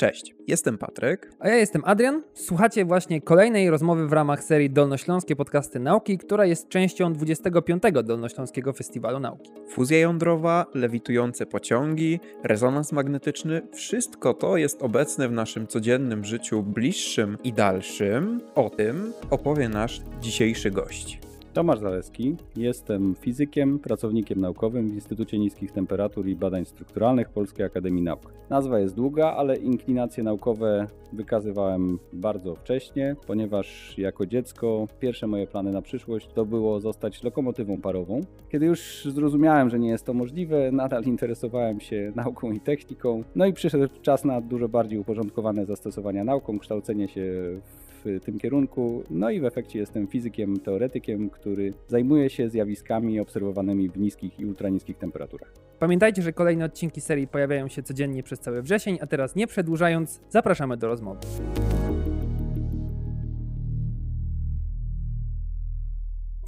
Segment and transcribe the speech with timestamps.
[0.00, 1.32] Cześć, jestem Patryk.
[1.38, 2.22] A ja jestem Adrian.
[2.34, 7.82] Słuchacie właśnie kolejnej rozmowy w ramach serii Dolnośląskie Podcasty Nauki, która jest częścią 25.
[8.04, 9.50] Dolnośląskiego Festiwalu Nauki.
[9.68, 17.38] Fuzja jądrowa, lewitujące pociągi, rezonans magnetyczny wszystko to jest obecne w naszym codziennym życiu bliższym
[17.44, 18.40] i dalszym.
[18.54, 21.29] O tym opowie nasz dzisiejszy gość.
[21.52, 28.02] Tomasz Zaleski, jestem fizykiem, pracownikiem naukowym w Instytucie Niskich Temperatur i Badań Strukturalnych Polskiej Akademii
[28.02, 28.32] Nauk.
[28.50, 35.72] Nazwa jest długa, ale inklinacje naukowe wykazywałem bardzo wcześnie, ponieważ jako dziecko pierwsze moje plany
[35.72, 38.20] na przyszłość to było zostać lokomotywą parową.
[38.48, 43.24] Kiedy już zrozumiałem, że nie jest to możliwe, nadal interesowałem się nauką i techniką.
[43.34, 47.22] No i przyszedł czas na dużo bardziej uporządkowane zastosowania nauką, kształcenie się
[47.64, 49.04] w w tym kierunku.
[49.10, 54.46] No i w efekcie jestem fizykiem, teoretykiem, który zajmuje się zjawiskami obserwowanymi w niskich i
[54.46, 55.52] ultraniskich temperaturach.
[55.78, 60.20] Pamiętajcie, że kolejne odcinki serii pojawiają się codziennie przez cały wrzesień, a teraz nie przedłużając,
[60.28, 61.20] zapraszamy do rozmowy.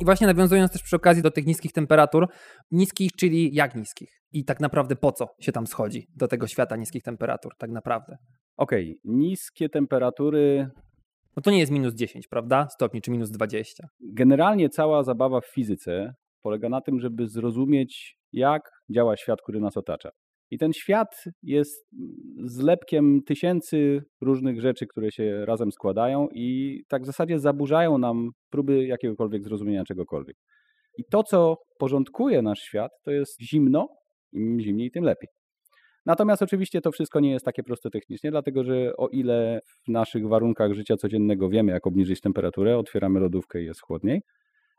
[0.01, 2.29] I właśnie nawiązując też przy okazji do tych niskich temperatur,
[2.71, 4.23] niskich, czyli jak niskich?
[4.33, 8.17] I tak naprawdę po co się tam schodzi do tego świata niskich temperatur, tak naprawdę?
[8.57, 9.15] Okej, okay.
[9.17, 10.71] niskie temperatury
[11.37, 12.69] no to nie jest minus 10, prawda?
[12.71, 13.89] Stopni czy minus 20.
[14.01, 19.77] Generalnie cała zabawa w fizyce polega na tym, żeby zrozumieć, jak działa świat, który nas
[19.77, 20.11] otacza.
[20.51, 21.89] I ten świat jest
[22.45, 28.87] zlepkiem tysięcy różnych rzeczy, które się razem składają i tak w zasadzie zaburzają nam próby
[28.87, 30.37] jakiegokolwiek zrozumienia czegokolwiek.
[30.99, 33.89] I to, co porządkuje nasz świat, to jest zimno.
[34.33, 35.29] Im zimniej, tym lepiej.
[36.07, 40.29] Natomiast oczywiście to wszystko nie jest takie proste technicznie, dlatego że o ile w naszych
[40.29, 44.23] warunkach życia codziennego wiemy, jak obniżyć temperaturę, otwieramy lodówkę i jest chłodniej,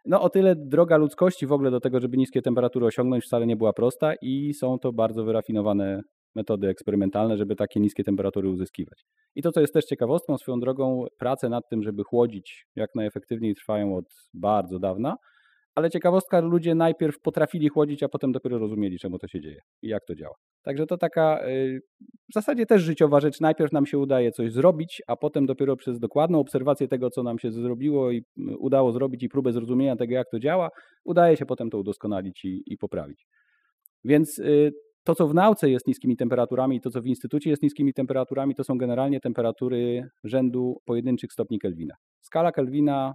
[0.05, 3.55] no o tyle droga ludzkości w ogóle do tego, żeby niskie temperatury osiągnąć wcale nie
[3.55, 6.01] była prosta i są to bardzo wyrafinowane
[6.35, 9.05] metody eksperymentalne, żeby takie niskie temperatury uzyskiwać.
[9.35, 13.55] I to, co jest też ciekawostką, swoją drogą, prace nad tym, żeby chłodzić jak najefektywniej
[13.55, 15.15] trwają od bardzo dawna,
[15.75, 19.87] ale ciekawostka, ludzie najpierw potrafili chłodzić, a potem dopiero rozumieli, czemu to się dzieje i
[19.87, 20.35] jak to działa.
[20.63, 21.81] Także to taka y,
[22.29, 23.39] w zasadzie też życiowa rzecz.
[23.41, 27.39] Najpierw nam się udaje coś zrobić, a potem dopiero przez dokładną obserwację tego, co nam
[27.39, 28.23] się zrobiło i
[28.59, 30.69] udało zrobić i próbę zrozumienia tego, jak to działa,
[31.05, 33.25] udaje się potem to udoskonalić i, i poprawić.
[34.03, 34.71] Więc y,
[35.03, 38.55] to, co w nauce jest niskimi temperaturami i to, co w instytucie jest niskimi temperaturami,
[38.55, 41.95] to są generalnie temperatury rzędu pojedynczych stopni Kelwina.
[42.21, 43.13] Skala Kelwina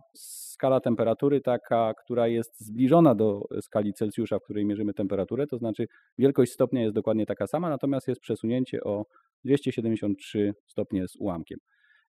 [0.59, 5.87] skala temperatury taka, która jest zbliżona do skali Celsjusza, w której mierzymy temperaturę, to znaczy
[6.19, 9.07] wielkość stopnia jest dokładnie taka sama, natomiast jest przesunięcie o
[9.45, 11.59] 273 stopnie z ułamkiem.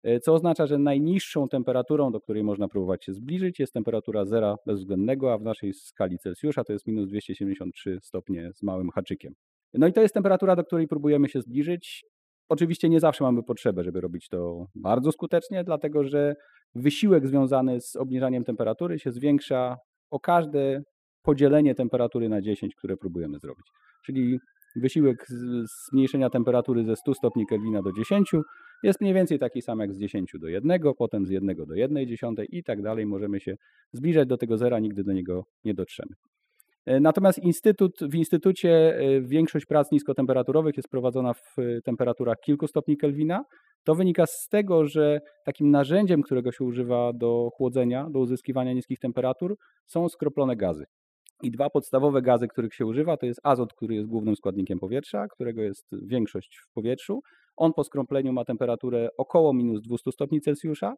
[0.03, 4.57] E, co oznacza, że najniższą temperaturą, do której można próbować się zbliżyć, jest temperatura zera
[4.67, 9.35] bezwzględnego, a w naszej skali Celsjusza to jest minus 273 stopnie z małym haczykiem.
[9.75, 12.05] No i to jest temperatura, do której próbujemy się zbliżyć.
[12.49, 16.35] Oczywiście nie zawsze mamy potrzebę, żeby robić to bardzo skutecznie, dlatego że
[16.75, 19.77] wysiłek związany z obniżaniem temperatury się zwiększa
[20.11, 20.83] o każde
[21.23, 23.67] podzielenie temperatury na 10, które próbujemy zrobić.
[24.07, 24.39] Czyli
[24.77, 25.27] wysiłek
[25.91, 28.31] zmniejszenia temperatury ze 100 stopni Kelwina do 10
[28.83, 32.07] jest mniej więcej taki sam jak z 10 do 1, potem z 1 do 1
[32.07, 33.07] dziesiątej i tak dalej.
[33.07, 33.57] Możemy się
[33.93, 36.15] zbliżać do tego zera, nigdy do niego nie dotrzemy.
[36.87, 42.67] E, natomiast instytut, w instytucie e, większość prac niskotemperaturowych jest prowadzona w e, temperaturach kilku
[42.67, 43.45] stopni Kelwina.
[43.85, 48.99] To wynika z tego, że takim narzędziem, którego się używa do chłodzenia, do uzyskiwania niskich
[48.99, 49.57] temperatur,
[49.87, 50.85] są skroplone gazy.
[51.43, 55.27] I dwa podstawowe gazy, których się używa, to jest azot, który jest głównym składnikiem powietrza,
[55.29, 57.21] którego jest większość w powietrzu.
[57.57, 60.95] On po skropleniu ma temperaturę około minus 200 stopni Celsjusza,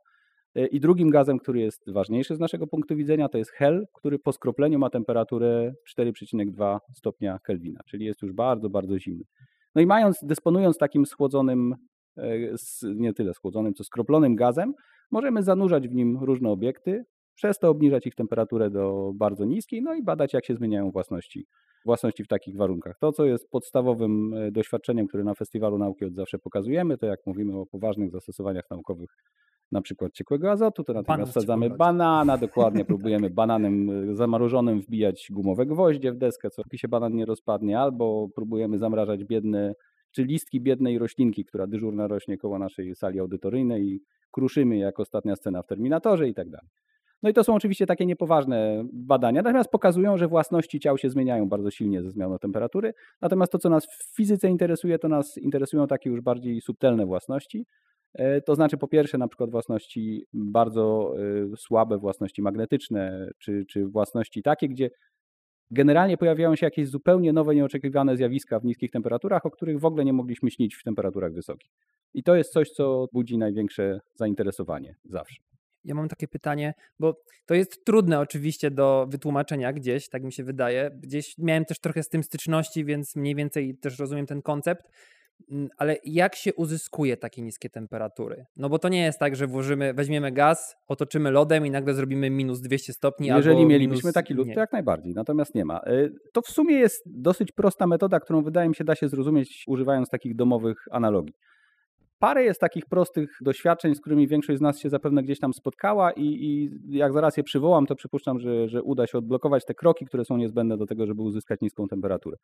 [0.54, 4.32] I drugim gazem, który jest ważniejszy z naszego punktu widzenia, to jest hel, który po
[4.32, 9.24] skropleniu ma temperaturę 4,2 stopnia Kelwina, czyli jest już bardzo, bardzo zimny.
[9.74, 11.74] No i mając, dysponując takim schłodzonym,
[12.16, 12.38] e,
[12.94, 14.74] nie tyle schłodzonym, co skroplonym gazem,
[15.10, 17.04] możemy zanurzać w nim różne obiekty,
[17.34, 21.46] przez to obniżać ich temperaturę do bardzo niskiej, no i badać, jak się zmieniają własności,
[21.84, 22.98] własności w takich warunkach.
[22.98, 27.20] To, co jest podstawowym e, doświadczeniem, które na Festiwalu Nauki od zawsze pokazujemy, to jak
[27.26, 29.10] mówimy o poważnych zastosowaniach naukowych
[29.74, 35.66] na przykład ciekłego azotu, to natychmiast wsadzamy banana, dokładnie próbujemy bananem y, zamrożonym wbijać gumowe
[35.66, 39.74] gwoździe w deskę, co się banan nie rozpadnie, albo próbujemy zamrażać biedne,
[40.10, 44.00] czy listki biednej roślinki, która dyżurna rośnie koło naszej sali audytoryjnej i
[44.30, 46.68] kruszymy jak ostatnia scena w Terminatorze i tak dalej.
[47.22, 51.48] No i to są oczywiście takie niepoważne badania, natomiast pokazują, że własności ciał się zmieniają
[51.48, 52.94] bardzo silnie ze zmianą temperatury.
[53.20, 57.66] Natomiast to, co nas w fizyce interesuje, to nas interesują takie już bardziej subtelne własności,
[58.44, 61.14] to znaczy po pierwsze na przykład własności bardzo
[61.52, 64.90] e, słabe, własności magnetyczne, czy, czy własności takie, gdzie
[65.70, 70.04] generalnie pojawiają się jakieś zupełnie nowe, nieoczekiwane zjawiska w niskich temperaturach, o których w ogóle
[70.04, 71.70] nie mogliśmy śnić w temperaturach wysokich.
[72.14, 75.42] I to jest coś, co budzi największe zainteresowanie zawsze.
[75.84, 80.44] Ja mam takie pytanie, bo to jest trudne oczywiście do wytłumaczenia gdzieś, tak mi się
[80.44, 80.90] wydaje.
[81.02, 84.82] Gdzieś miałem też trochę z tym styczności, więc mniej więcej też rozumiem ten koncept.
[85.76, 88.46] Ale jak się uzyskuje takie niskie temperatury?
[88.56, 92.30] No bo to nie jest tak, że włożymy, weźmiemy gaz, otoczymy lodem i nagle zrobimy
[92.30, 93.28] minus 200 stopni.
[93.28, 94.14] Jeżeli mielibyśmy minus...
[94.14, 95.80] taki lód, to jak najbardziej, natomiast nie ma.
[95.86, 99.64] Y, To w sumie jest dosyć prosta metoda, którą wydaje mi się da się zrozumieć
[99.66, 101.34] używając takich domowych analogii.
[102.18, 106.12] Parę jest takich prostych doświadczeń, z którymi większość z nas się zapewne gdzieś tam spotkała
[106.12, 110.06] i, i jak zaraz je przywołam, to przypuszczam, że, że uda się odblokować te kroki,
[110.06, 112.36] które są niezbędne do tego, żeby uzyskać niską temperaturę.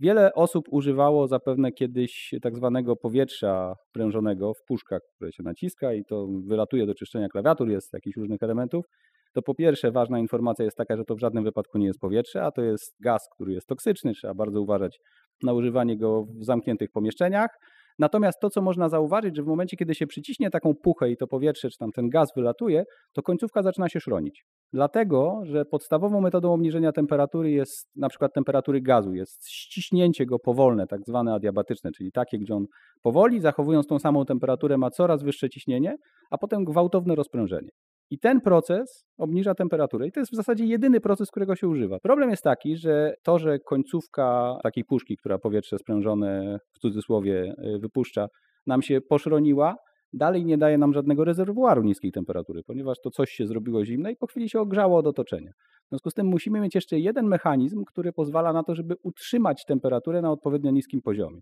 [0.00, 6.04] Wiele osób używało zapewne kiedyś tak zwanego powietrza prężonego w puszkach, które się naciska i
[6.04, 8.84] to wylatuje do czyszczenia klawiatur, jest jakichś różnych elementów.
[9.32, 12.42] To po pierwsze ważna informacja jest taka, że to w żadnym wypadku nie jest powietrze,
[12.42, 15.00] a to jest gaz, który jest toksyczny, trzeba bardzo uważać
[15.42, 17.50] na używanie go w zamkniętych pomieszczeniach.
[17.98, 21.26] Natomiast to, co można zauważyć, że w momencie, kiedy się przyciśnie taką puchę i to
[21.26, 24.44] powietrze, czy tam ten gaz wylatuje, to końcówka zaczyna się szronić.
[24.72, 30.86] Dlatego, że podstawową metodą obniżenia temperatury jest na przykład temperatury gazu, jest ściśnięcie go powolne,
[30.86, 32.66] tak zwane adiabatyczne, czyli takie, gdzie on
[33.02, 35.96] powoli, zachowując tą samą temperaturę, ma coraz wyższe ciśnienie,
[36.30, 37.70] a potem gwałtowne rozprężenie.
[38.10, 40.06] I ten proces obniża temperaturę.
[40.06, 41.98] I to jest w zasadzie jedyny proces, którego się używa.
[42.00, 47.78] Problem jest taki, że to, że końcówka takiej puszki, która powietrze sprężone w cudzysłowie y,
[47.78, 48.28] wypuszcza,
[48.66, 49.76] nam się poszroniła,
[50.12, 54.16] dalej nie daje nam żadnego rezerwuaru niskiej temperatury, ponieważ to coś się zrobiło zimne i
[54.16, 55.50] po chwili się ogrzało od otoczenia.
[55.86, 59.64] W związku z tym musimy mieć jeszcze jeden mechanizm, który pozwala na to, żeby utrzymać
[59.64, 61.40] temperaturę na odpowiednio niskim poziomie.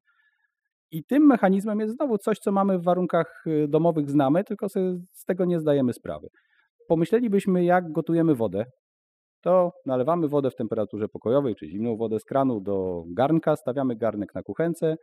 [0.90, 4.68] I tym mechanizmem jest znowu coś, co mamy w warunkach y, domowych znamy, tylko
[5.12, 6.28] z tego nie zdajemy sprawy.
[6.88, 8.64] Pomyślelibyśmy, jak gotujemy wodę.
[9.42, 14.34] To nalewamy wodę w temperaturze pokojowej, czy zimną wodę z kranu do garnka, stawiamy garnek
[14.34, 14.96] na kuchence,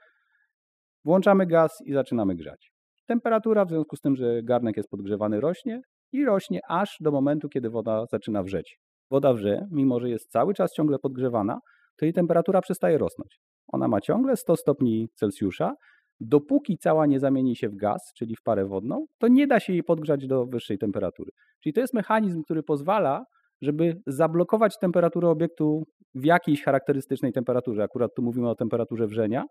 [1.06, 2.72] włączamy gaz i zaczynamy grzać.
[3.08, 5.82] Temperatura w związku z tym, że garnek jest podgrzewany rośnie
[6.12, 8.78] i rośnie aż do momentu, kiedy woda zaczyna wrzeć.
[9.12, 11.60] Woda wrze, mimo że jest cały czas ciągle podgrzewana,
[11.98, 13.40] to jej temperatura przestaje rosnąć.
[13.68, 15.74] Ona ma ciągle 100 stopni Celsjusza.
[16.20, 19.74] Dopóki cała nie zamieni się w gaz, czyli w parę wodną, to nie da się
[19.74, 21.32] jej podgrzać do wyższej temperatury.
[21.64, 23.26] Czyli to jest mechanizm, który pozwala,
[23.62, 25.84] żeby zablokować temperaturę obiektu
[26.16, 27.84] w jakiejś charakterystycznej temperaturze.
[27.84, 29.46] Akurat tu mówimy o temperaturze wrzenia.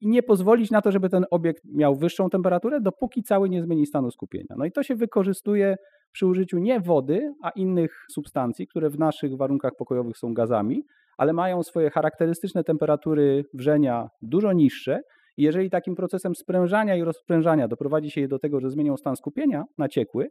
[0.00, 3.86] I nie pozwolić na to, żeby ten obiekt miał wyższą temperaturę, dopóki cały nie zmieni
[3.86, 4.54] stanu skupienia.
[4.58, 5.76] No i to się wykorzystuje
[6.12, 10.84] przy użyciu nie wody, a innych substancji, które w naszych warunkach pokojowych są gazami,
[11.18, 15.00] ale mają swoje charakterystyczne temperatury wrzenia dużo niższe.
[15.36, 19.16] I jeżeli takim procesem sprężania i rozprężania doprowadzi się je do tego, że zmienią stan
[19.16, 20.30] skupienia na ciekły,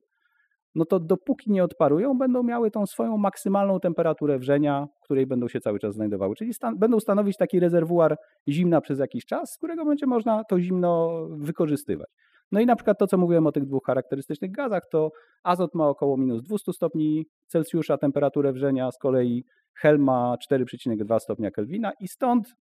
[0.75, 5.47] no to dopóki nie odparują, będą miały tą swoją maksymalną temperaturę wrzenia, w której będą
[5.47, 6.35] się cały czas znajdowały.
[6.35, 8.17] Czyli stan będą stanowić taki rezerwuar
[8.47, 12.09] zimna przez jakiś czas, z którego będzie można to zimno wykorzystywać.
[12.51, 15.11] No i na przykład to, co mówiłem o tych dwóch charakterystycznych gazach, to
[15.43, 19.43] azot ma około minus 200 stopni Celsjusza temperaturę wrzenia, z kolei
[19.73, 22.55] hel ma 4,2 stopnia Kelwina i stąd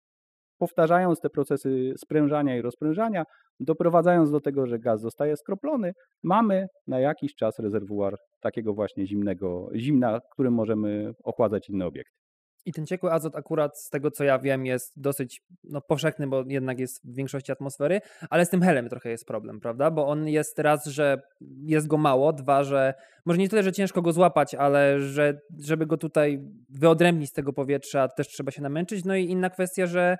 [0.57, 3.23] powtarzając te procesy sprężania i rozprężania,
[3.59, 5.93] doprowadzając do tego, że gaz zostaje skroplony,
[6.23, 12.25] mamy na jakiś czas rezerwuar takiego właśnie zimnego, zimna, którym możemy ochładzać inne obiekty.
[12.65, 16.43] I ten ciekły azot akurat z tego co ja wiem jest dosyć no, powszechny, bo
[16.47, 19.91] jednak jest w większości atmosfery, ale z tym helem trochę jest problem, prawda?
[19.91, 21.21] Bo on jest raz, że
[21.61, 22.93] jest go mało, dwa, że
[23.25, 26.39] może nie tyle, że ciężko go złapać, ale że żeby go tutaj
[26.69, 29.05] wyodrębnić z tego powietrza też trzeba się namęczyć.
[29.05, 30.17] No i inna kwestia, że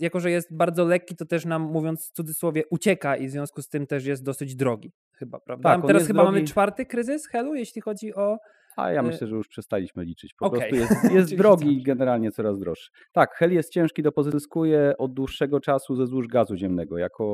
[0.00, 3.62] jako, że jest bardzo lekki, to też nam, mówiąc w cudzysłowie, ucieka i w związku
[3.62, 5.76] z tym też jest dosyć drogi chyba, prawda?
[5.76, 6.50] Tak, Teraz chyba mamy drogi.
[6.50, 8.38] czwarty kryzys helu, jeśli chodzi o
[8.76, 10.34] A ja Y- myślę, że już przestaliśmy liczyć.
[10.34, 10.60] Po Okej.
[10.60, 12.90] prostu jest, jest drogi i generalnie coraz droższy.
[13.12, 17.24] Tak, hel jest ciężki do pozyskuje od dłuższego czasu ze złóż gazu ziemnego, jako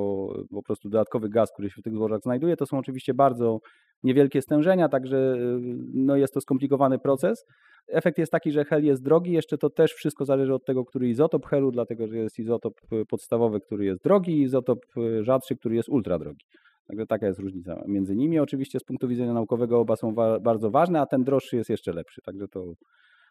[0.50, 2.56] po prostu dodatkowy gaz, który się w tych złożach znajduje.
[2.56, 3.58] To są oczywiście bardzo
[4.02, 5.60] niewielkie stężenia, także y,
[5.94, 7.44] no jest to skomplikowany proces.
[7.88, 11.08] Efekt jest taki, że hel jest drogi, jeszcze to też wszystko zależy od tego, który
[11.08, 12.74] izotop helu, dlatego że jest izotop
[13.08, 14.78] podstawowy, który jest drogi i izotop
[15.20, 16.44] rzadszy, który jest ultra drogi.
[16.86, 18.38] Także taka jest różnica między nimi.
[18.38, 21.92] Oczywiście z punktu widzenia naukowego oba są wa- bardzo ważne, a ten droższy jest jeszcze
[21.92, 22.22] lepszy.
[22.22, 22.72] Także to,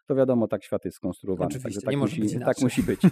[0.06, 1.50] to wiadomo, tak świat jest skonstruowany.
[1.56, 3.00] Oczywiście, tak, musi, być tak musi być.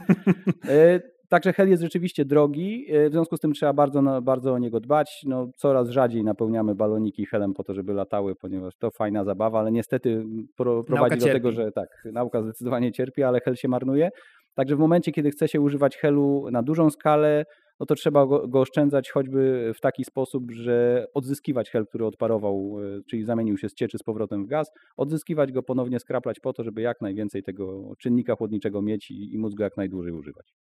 [0.68, 4.58] E, Także hel jest rzeczywiście drogi, e, w związku z tym trzeba bardzo, bardzo o
[4.58, 5.22] niego dbać.
[5.26, 9.72] No, coraz rzadziej napełniamy baloniki helem po to, żeby latały, ponieważ to fajna zabawa, ale
[9.72, 10.24] niestety
[10.56, 11.64] pro, prowadzi do tego, cierpi.
[11.64, 14.10] że tak, nauka zdecydowanie cierpi, ale hel się marnuje.
[14.54, 17.44] Także w momencie, kiedy chce się używać helu na dużą skalę,
[17.80, 22.76] no to trzeba go, go oszczędzać choćby w taki sposób, że odzyskiwać hel, który odparował,
[22.98, 26.52] e, czyli zamienił się z cieczy z powrotem w gaz, odzyskiwać go, ponownie skraplać po
[26.52, 30.54] to, żeby jak najwięcej tego czynnika chłodniczego mieć i, i móc go jak najdłużej używać.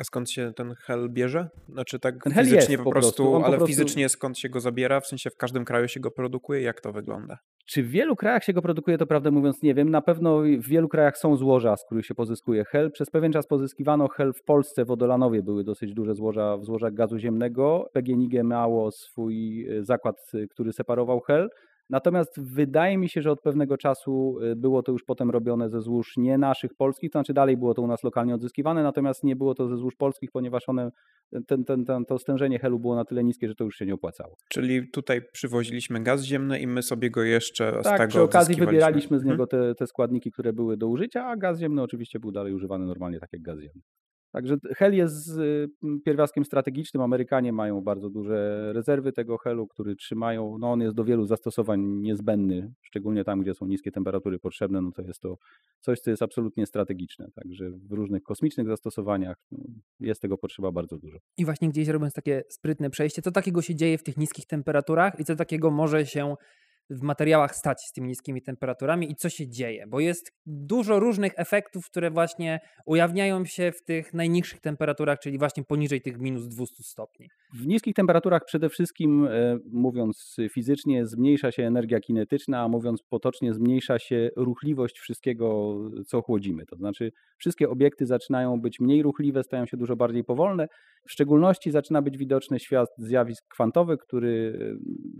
[0.00, 1.48] A skąd się ten hel bierze?
[1.68, 4.38] Znaczy tak Ten hel fizycznie po po prostu, prostu, on po ale prostu- fizycznie skąd
[4.38, 5.00] się go zabiera?
[5.00, 6.62] W sensie w każdym kraju się go produkuje?
[6.62, 7.38] Jak to wygląda?
[7.66, 9.90] Czy w wielu krajach się go produkuje, to prawdę mówiąc nie wiem.
[9.90, 12.90] Na pewno w wielu krajach są złoża, z których się pozyskuje hel.
[12.90, 16.94] Przez pewien czas pozyskiwano hel w Polsce, w Odolanowie były dosyć duże złoża w złożach
[16.94, 17.90] gazu ziemnego.
[17.92, 21.48] PGNiG miało swój e, zakład, e, który separował hel.
[21.90, 25.80] Natomiast wydaje mi się, że od pewnego czasu e, było to już potem robione ze
[25.80, 29.36] złóż nie naszych polskich, to znaczy dalej było to u nas lokalnie odzyskiwane, natomiast nie
[29.36, 30.90] było to ze złóż polskich, ponieważ one,
[31.46, 33.94] ten, ten, ten, to stężenie helu było na tyle niskie, że to już się nie
[33.94, 34.36] opłacało.
[34.48, 38.54] Czyli tutaj przywoziliśmy gaz ziemny i my sobie go jeszcze z Tak, tego przy okazji
[38.54, 39.30] wybieraliśmy z Mhm.
[39.32, 42.86] niego te, te składniki, które były do użycia, a gaz ziemny oczywiście był dalej używany
[42.86, 43.82] normalnie, tak jak gaz ziemny.
[44.32, 45.30] Także hel jest
[46.04, 47.02] pierwiastkiem strategicznym.
[47.02, 50.58] Amerykanie mają bardzo duże rezerwy tego helu, który trzymają.
[50.58, 54.80] No on jest do wielu zastosowań niezbędny, szczególnie tam, gdzie są niskie temperatury potrzebne.
[54.80, 55.36] No to jest to
[55.80, 57.28] coś, co jest absolutnie strategiczne.
[57.34, 59.64] Także w różnych kosmicznych zastosowaniach no,
[60.00, 61.18] jest tego potrzeba bardzo dużo.
[61.38, 65.20] I właśnie gdzieś robiąc takie sprytne przejście, co takiego się dzieje w tych niskich temperaturach
[65.20, 66.34] i co takiego może się
[66.90, 69.86] w materiałach stać z tymi niskimi temperaturami i co się dzieje?
[69.86, 75.64] Bo jest dużo różnych efektów, które właśnie ujawniają się w tych najniższych temperaturach, czyli właśnie
[75.64, 77.28] poniżej tych minus 200 stopni.
[77.54, 83.54] W niskich temperaturach przede wszystkim, e, mówiąc fizycznie, zmniejsza się energia kinetyczna, a mówiąc potocznie,
[83.54, 86.66] zmniejsza się ruchliwość wszystkiego, co chłodzimy.
[86.66, 90.68] To znaczy, wszystkie obiekty zaczynają być mniej ruchliwe, stają się dużo bardziej powolne.
[91.08, 94.76] W szczególności zaczyna być widoczny świat zjawisk kwantowych, który e,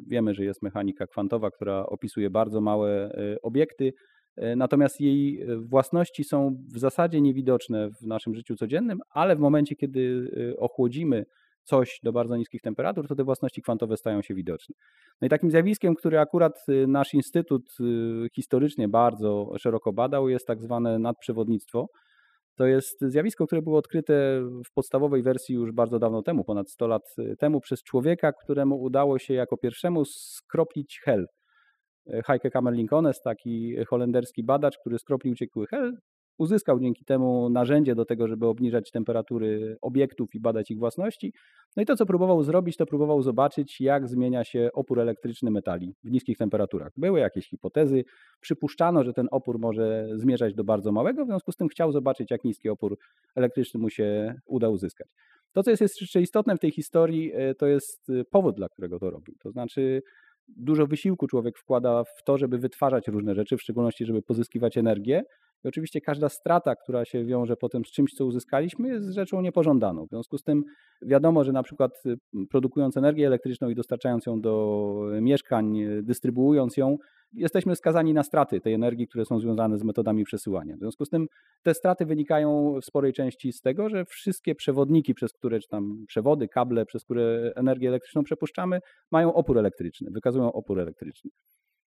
[0.07, 3.93] wiemy, że jest mechanika kwantowa, która opisuje bardzo małe e, obiekty.
[4.37, 9.39] E, Natomiast jej e, własności są w zasadzie niewidoczne w naszym życiu codziennym, ale w
[9.39, 11.25] momencie, kiedy ochłodzimy
[11.65, 14.75] coś do bardzo niskich temperatur, to te własności kwantowe stają się widoczne.
[15.21, 20.47] No i takim zjawiskiem, które akurat y, nasz instytut y, historycznie bardzo szeroko badał, jest
[20.47, 21.87] tak zwane nadprzewodnictwo.
[22.57, 26.87] To jest zjawisko, które było odkryte w podstawowej wersji już bardzo dawno temu, ponad 100
[26.87, 31.27] lat y, temu, przez człowieka, któremu udało się jako pierwszemu skroplić hel.
[32.25, 35.97] Heike Kamerlinkones, taki holenderski badacz, który skroplił ciekły hel,
[36.41, 41.33] uzyskał dzięki temu narzędzie do tego, żeby obniżać temperatury obiektów i badać ich własności.
[41.77, 45.95] No i to, co próbował zrobić, to próbował zobaczyć, jak zmienia się opór elektryczny metali
[46.05, 46.93] w niskich temperaturach.
[46.97, 48.05] Były jakieś hipotezy,
[48.41, 52.31] przypuszczano, że ten opór może zmierzać do bardzo małego, w związku z tym chciał zobaczyć,
[52.31, 52.99] jak niski opór
[53.37, 55.09] elektryczny mu się uda uzyskać.
[55.53, 59.11] To, co jest jeszcze istotne w tej historii, e, to jest powód, dla którego to
[59.11, 59.35] robił.
[59.41, 60.03] To znaczy,
[60.57, 65.23] dużo wysiłku człowiek wkłada w to, żeby wytwarzać różne rzeczy, w szczególności, żeby pozyskiwać energię.
[65.65, 70.07] I oczywiście każda strata, która się wiąże potem z czymś, co uzyskaliśmy, jest rzeczą niepożądaną.
[70.07, 70.65] W związku z tym
[71.03, 72.17] wiadomo, że na przykład y,
[72.51, 76.97] produkując energię elektryczną i dostarczając ją do mieszkań, y, dystrybuując ją,
[77.33, 80.77] jesteśmy skazani na straty tej energii, które są związane z metodami przesyłania.
[80.77, 81.27] W związku z tym
[81.63, 86.05] te straty wynikają w sporej części z tego, że wszystkie przewodniki, przez które, czy tam
[86.07, 91.31] przewody, kable, przez które energię elektryczną przepuszczamy, mają opór elektryczny, wykazują opór elektryczny.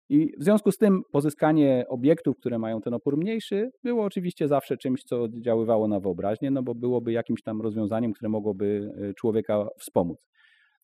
[0.08, 4.76] I w związku z tym pozyskanie obiektów, które mają ten opór mniejszy, było oczywiście zawsze
[4.76, 9.68] czymś, co oddziaływało na wyobraźnię, no bo byłoby jakimś tam rozwiązaniem, które mogłoby y, człowieka
[9.78, 10.26] wspomóc.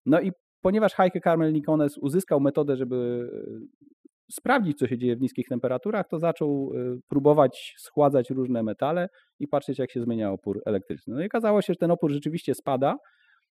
[0.07, 3.79] No i ponieważ Heike Carmel Nikones uzyskał metodę, żeby y,
[4.31, 9.09] sprawdzić, co się dzieje w niskich temperaturach, to zaczął y, próbować schładzać różne metale
[9.39, 11.15] i patrzeć, jak się zmienia opór elektryczny.
[11.15, 12.97] No i okazało się, że ten opór rzeczywiście spada,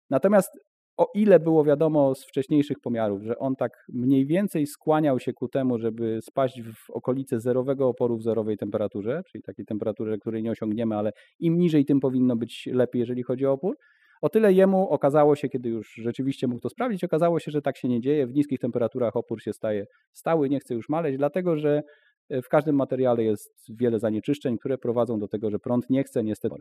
[0.09, 0.59] natomiast
[0.97, 5.47] o ile było wiadomo z wcześniejszych pomiarów, że on tak mniej więcej skłaniał się ku
[5.47, 10.51] temu, żeby spaść w okolice zerowego oporu w zerowej temperaturze, czyli takiej temperaturze, której nie
[10.51, 13.77] osiągniemy, ale im niżej, tym powinno być lepiej, jeżeli chodzi o opór.
[14.21, 17.77] O tyle jemu okazało się, kiedy już rzeczywiście mógł to sprawdzić, okazało się, że tak
[17.77, 18.27] się nie dzieje.
[18.27, 21.83] W niskich temperaturach opór się staje stały, nie chce już maleć, dlatego że
[22.29, 26.23] e, w każdym materiale jest wiele zanieczyszczeń, które prowadzą do tego, że prąd nie chce
[26.23, 26.55] niestety.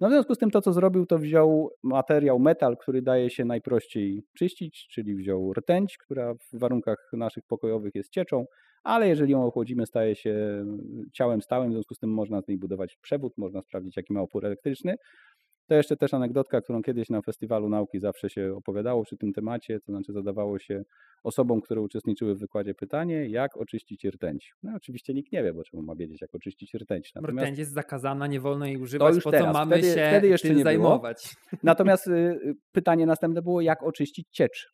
[0.00, 3.44] No w związku z tym to, co zrobił, to wziął materiał metal, który daje się
[3.44, 8.44] najprościej czyścić, czyli wziął rtęć, która w warunkach naszych pokojowych jest cieczą,
[8.82, 10.64] ale jeżeli ją ochłodzimy, staje się
[11.12, 14.20] ciałem stałym, w związku z tym można z niej budować przewód, można sprawdzić, jaki ma
[14.20, 14.94] opór elektryczny.
[15.70, 19.80] To jeszcze też anegdotka, którą kiedyś na Festiwalu Nauki zawsze się opowiadało przy tym temacie,
[19.80, 20.82] to znaczy zadawało się
[21.22, 24.54] osobom, które uczestniczyły w wykładzie pytanie, jak oczyścić rtęć.
[24.62, 27.14] No oczywiście nikt nie wie, bo czemu ma wiedzieć, jak oczyścić rtęć.
[27.14, 27.46] Natomiast...
[27.46, 29.46] Rtęć jest zakazana, nie wolno jej używać, po teraz.
[29.46, 30.72] co mamy Wtedy- się wtedy jeszcze tym nie było.
[30.72, 31.36] zajmować.
[31.62, 34.72] Natomiast y, y, pytanie następne było, jak oczyścić ciecz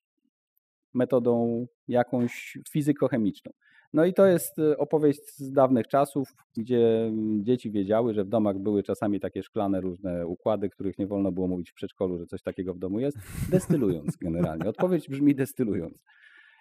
[0.95, 3.53] metodą jakąś fizykochemiczną.
[3.93, 8.28] No i to jest y, opowieść z dawnych czasów, gdzie mm, dzieci wiedziały, że w
[8.28, 12.26] domach były czasami takie szklane różne układy, których nie wolno było mówić w przedszkolu, że
[12.26, 13.19] coś takiego w domu jest,
[13.50, 14.69] destylując generalnie.
[14.69, 16.02] Odpowiedź brzmi destylując.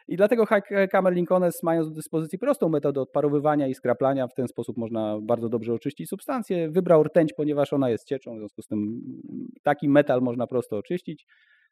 [0.08, 0.46] I dlatego
[0.92, 5.50] Hammer Lincolnes mając do dyspozycji prostą metodę odparowywania i skraplania, w ten sposób można bardzo
[5.50, 6.70] dobrze oczyścić substancję.
[6.70, 10.78] Wybrał rtęć, ponieważ ona jest cieczą, w związku z tym mm, taki metal można prosto
[10.78, 11.26] oczyścić.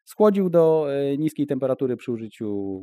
[0.04, 2.80] Schłodził do e, niskiej temperatury przy użyciu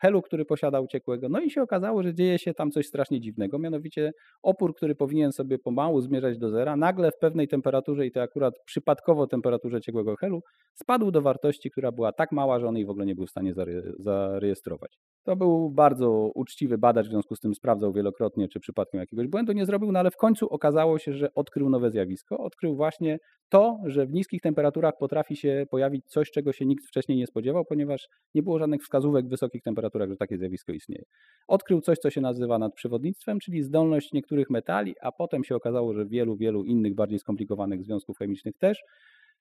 [0.00, 1.28] helu, który posiadał ciekłego.
[1.28, 5.32] No i się okazało, że dzieje się tam coś strasznie dziwnego, mianowicie opór, który powinien
[5.32, 10.16] sobie pomału zmierzać do zera, nagle w pewnej temperaturze, i to akurat przypadkowo temperaturze ciekłego
[10.16, 10.40] helu,
[10.74, 13.30] spadł do wartości, która była tak mała, że on jej w ogóle nie był w
[13.30, 13.54] stanie
[13.98, 14.98] zarejestrować.
[15.24, 19.52] To był bardzo uczciwy badacz, w związku z tym sprawdzał wielokrotnie, czy przypadkiem jakiegoś błędu
[19.52, 22.38] nie zrobił, no ale w końcu okazało się, że odkrył nowe zjawisko.
[22.38, 27.18] Odkrył właśnie to, że w niskich temperaturach potrafi się pojawić coś, czego się nikt wcześniej
[27.18, 31.04] nie spodziewał, ponieważ nie było żadnych wskazówek wysokich temperaturach, że takie zjawisko istnieje.
[31.48, 36.06] Odkrył coś, co się nazywa nadprzewodnictwem, czyli zdolność niektórych metali, a potem się okazało, że
[36.06, 38.82] wielu, wielu innych bardziej skomplikowanych związków chemicznych też,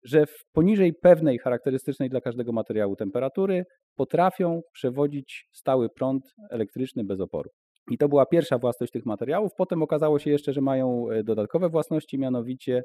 [0.03, 3.63] że w poniżej pewnej charakterystycznej dla każdego materiału temperatury
[3.95, 7.49] potrafią przewodzić stały prąd elektryczny bez oporu.
[7.91, 9.51] I to była pierwsza własność tych materiałów.
[9.57, 12.83] Potem okazało się jeszcze, że mają e, dodatkowe własności, mianowicie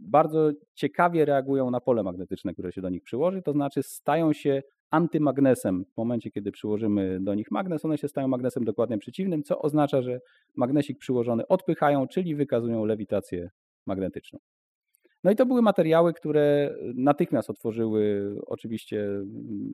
[0.00, 4.62] bardzo ciekawie reagują na pole magnetyczne, które się do nich przyłoży, to znaczy stają się
[4.90, 5.84] antymagnesem.
[5.84, 10.02] W momencie, kiedy przyłożymy do nich magnes, one się stają magnesem dokładnie przeciwnym, co oznacza,
[10.02, 10.20] że
[10.56, 13.50] magnesik przyłożony odpychają, czyli wykazują lewitację
[13.86, 14.38] magnetyczną.
[15.24, 19.08] No i to były materiały, które natychmiast otworzyły oczywiście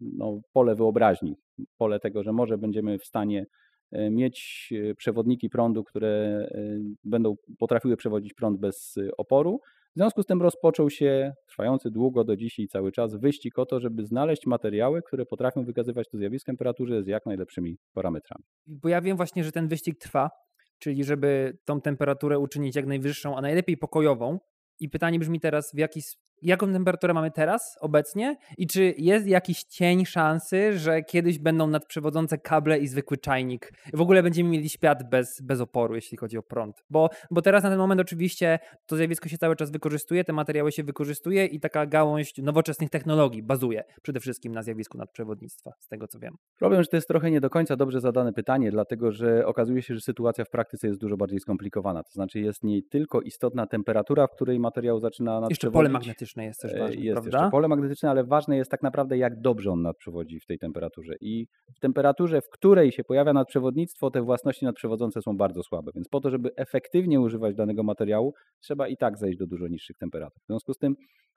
[0.00, 1.36] no, pole wyobraźni,
[1.78, 3.46] pole tego, że może będziemy w stanie
[3.92, 9.60] e, mieć e, przewodniki prądu, które e, będą potrafiły przewodzić prąd bez oporu.
[9.92, 13.80] W związku z tym rozpoczął się trwający długo do dzisiaj cały czas wyścig o to,
[13.80, 18.44] żeby znaleźć materiały, które potrafią wykazywać to zjawisko temperatury z jak najlepszymi parametrami.
[18.66, 20.30] Bo ja wiem właśnie, że ten wyścig trwa,
[20.78, 24.38] czyli żeby tą temperaturę uczynić jak najwyższą, a najlepiej pokojową,
[24.80, 26.00] i pytanie brzmi teraz, w jaki,
[26.42, 32.38] jaką temperaturę mamy teraz, obecnie i czy jest jakiś cień szansy, że kiedyś będą nadprzewodzące
[32.38, 33.72] kable i zwykły czajnik.
[33.94, 36.84] W ogóle będziemy mieli świat bez, bez oporu, jeśli chodzi o prąd.
[36.90, 40.72] Bo, bo teraz na ten moment oczywiście to zjawisko się cały czas wykorzystuje, te materiały
[40.72, 46.08] się wykorzystuje i taka gałąź nowoczesnych technologii bazuje przede wszystkim na zjawisku nadprzewodnictwa, z tego
[46.08, 46.36] co wiem.
[46.58, 49.94] Problem, że to jest trochę nie do końca dobrze zadane pytanie, dlatego że okazuje się,
[49.94, 52.02] że sytuacja w praktyce jest dużo bardziej skomplikowana.
[52.02, 55.50] To znaczy jest nie tylko istotna temperatura, w której materiał zaczyna nadprzewodzić.
[55.50, 57.38] Jeszcze pole magnetyczne jest też ważne, Jest prawda?
[57.38, 61.14] jeszcze pole magnetyczne, ale ważne jest tak naprawdę jak dobrze on nadprzewodzi w tej temperaturze.
[61.20, 65.92] I w temperaturze, w której się pojawia nadprzewodnictwo, te własności nadprzewodzące są bardzo słabe.
[65.94, 69.98] Więc po to, żeby efektywnie używać danego materiału, trzeba i tak zejść do dużo niższych
[69.98, 70.42] temperatur.
[70.42, 70.96] W związku z tym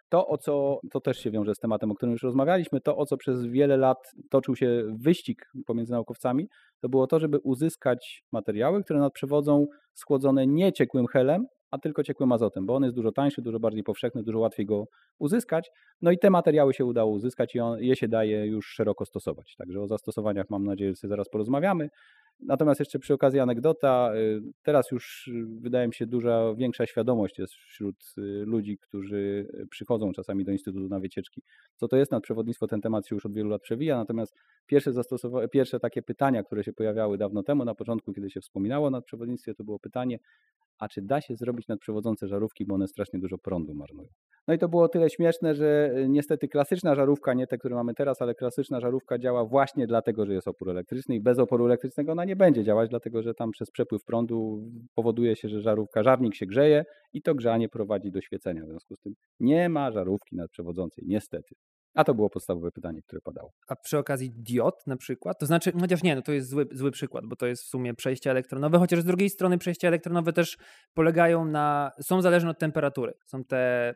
[0.09, 3.05] to, o co, to też się wiąże z tematem, o którym już rozmawialiśmy, to, o
[3.05, 3.97] co przez wiele lat
[4.29, 6.49] toczył się wyścig pomiędzy naukowcami,
[6.81, 12.31] to było to, żeby uzyskać materiały, które nadprzewodzą schłodzone nie ciekłym helem, a tylko ciekłym
[12.31, 14.87] azotem, bo on jest dużo tańszy, dużo bardziej powszechny, dużo łatwiej go
[15.19, 15.71] uzyskać.
[16.01, 19.55] No i te materiały się udało uzyskać i on, je się daje już szeroko stosować.
[19.57, 21.89] Także o zastosowaniach mam nadzieję, że sobie zaraz porozmawiamy.
[22.39, 27.39] Natomiast jeszcze przy okazji anegdota, y, teraz już y, wydaje mi się duża, większa świadomość
[27.39, 31.41] jest wśród y, ludzi, którzy przychodzą czasami do Instytutu na wycieczki.
[31.75, 32.67] Co to jest nadprzewodnictwo?
[32.67, 34.91] Ten temat się już od wielu lat przewija, natomiast pierwsze,
[35.51, 39.53] pierwsze takie pytania, które się pojawiały dawno temu, na początku, kiedy się wspominało o nadprzewodnictwie,
[39.53, 40.19] to było pytanie,
[40.79, 44.09] a czy da się zrobić nadprzewodzące żarówki, bo one strasznie dużo prądu marnują.
[44.47, 48.21] No i to było tyle śmieszne, że niestety klasyczna żarówka, nie te, które mamy teraz,
[48.21, 52.24] ale klasyczna żarówka działa właśnie dlatego, że jest opór elektryczny i bez oporu elektrycznego ona
[52.25, 56.45] nie będzie działać, dlatego że tam przez przepływ prądu powoduje się, że żarówka, żarnik się
[56.45, 58.65] grzeje i to grzanie prowadzi do świecenia.
[58.65, 61.55] W związku z tym nie ma żarówki nadprzewodzącej, niestety.
[61.95, 63.51] A to było podstawowe pytanie, które padało.
[63.67, 65.39] A przy okazji diod na przykład?
[65.39, 67.93] To znaczy, chociaż nie, no to jest zły, zły przykład, bo to jest w sumie
[67.93, 70.57] przejścia elektronowe, chociaż z drugiej strony przejścia elektronowe też
[70.93, 73.13] polegają na, są zależne od temperatury.
[73.25, 73.93] Są te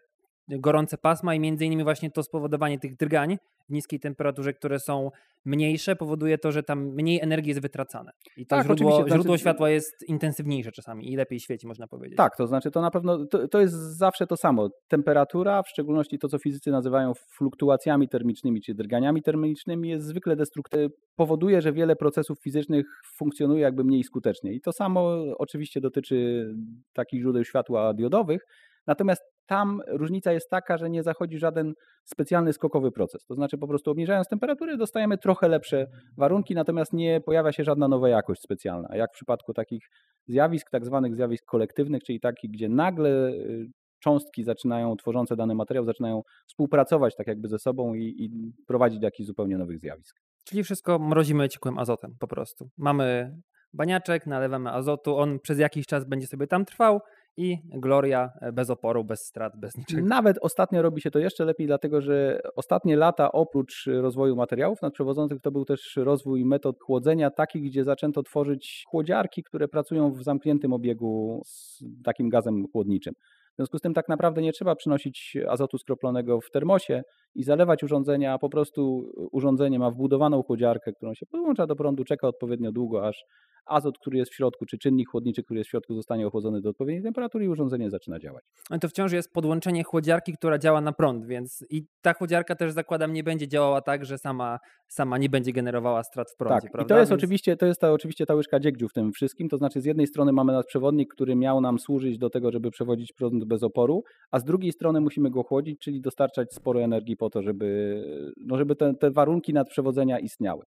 [0.49, 3.37] gorące pasma i między innymi właśnie to spowodowanie tych drgań
[3.69, 5.11] w niskiej temperaturze, które są
[5.45, 8.11] mniejsze, powoduje to, że tam mniej energii jest wytracane.
[8.37, 9.39] I to tak, źródło, źródło znaczy...
[9.39, 12.17] światła jest intensywniejsze czasami i lepiej świeci, można powiedzieć.
[12.17, 14.69] Tak, to znaczy to na pewno, to, to jest zawsze to samo.
[14.87, 20.89] Temperatura, w szczególności to, co fizycy nazywają fluktuacjami termicznymi, czy drganiami termicznymi, jest zwykle destruktywne.
[21.15, 22.85] Powoduje, że wiele procesów fizycznych
[23.15, 24.53] funkcjonuje jakby mniej skutecznie.
[24.53, 26.47] I to samo oczywiście dotyczy
[26.93, 28.45] takich źródeł światła diodowych,
[28.89, 33.25] Natomiast tam różnica jest taka, że nie zachodzi żaden specjalny skokowy proces.
[33.25, 37.87] To znaczy po prostu obniżając temperaturę dostajemy trochę lepsze warunki, natomiast nie pojawia się żadna
[37.87, 38.87] nowa jakość specjalna.
[38.91, 39.89] A jak w przypadku takich
[40.27, 43.67] zjawisk, tak zwanych zjawisk kolektywnych, czyli takich, gdzie nagle y,
[43.99, 49.07] cząstki zaczynają, tworzące dany materiał, zaczynają współpracować tak jakby ze sobą i, i prowadzić do
[49.07, 50.19] jakichś zupełnie nowych zjawisk.
[50.45, 52.69] Czyli wszystko mrozimy ciekłym azotem po prostu.
[52.77, 53.37] Mamy
[53.73, 57.01] baniaczek, nalewamy azotu, on przez jakiś czas będzie sobie tam trwał
[57.37, 60.07] i Gloria e, bez oporu, bez strat, bez niczego.
[60.07, 65.41] Nawet ostatnio robi się to jeszcze lepiej, dlatego że ostatnie lata oprócz rozwoju materiałów nadprzewodzących
[65.41, 70.73] to był też rozwój metod chłodzenia takich, gdzie zaczęto tworzyć chłodziarki, które pracują w zamkniętym
[70.73, 73.13] obiegu z takim gazem chłodniczym.
[73.53, 77.03] W związku z tym tak naprawdę nie trzeba przynosić azotu skroplonego w termosie
[77.35, 82.03] i zalewać urządzenia, a po prostu urządzenie ma wbudowaną chłodziarkę, którą się podłącza do prądu,
[82.03, 83.23] czeka odpowiednio długo, aż
[83.65, 86.69] azot, który jest w środku, czy czynnik chłodniczy, który jest w środku, zostanie ochłodzony do
[86.69, 88.43] odpowiedniej temperatury i urządzenie zaczyna działać.
[88.69, 92.71] Ale to wciąż jest podłączenie chłodziarki, która działa na prąd, więc i ta chłodziarka też
[92.71, 96.71] zakładam nie będzie działała tak, że sama, sama nie będzie generowała strat w prądzie, tak,
[96.71, 96.95] prawda?
[96.95, 97.19] I to jest więc...
[97.19, 100.07] oczywiście, to jest ta, oczywiście ta łyżka dziegdziu w tym wszystkim, to znaczy z jednej
[100.07, 104.39] strony mamy nadprzewodnik, który miał nam służyć do tego, żeby przewodzić prąd bez oporu, a
[104.39, 108.03] z drugiej strony musimy go chłodzić, czyli dostarczać sporo energii po to, żeby,
[108.37, 110.65] no żeby te, te warunki nadprzewodzenia istniały.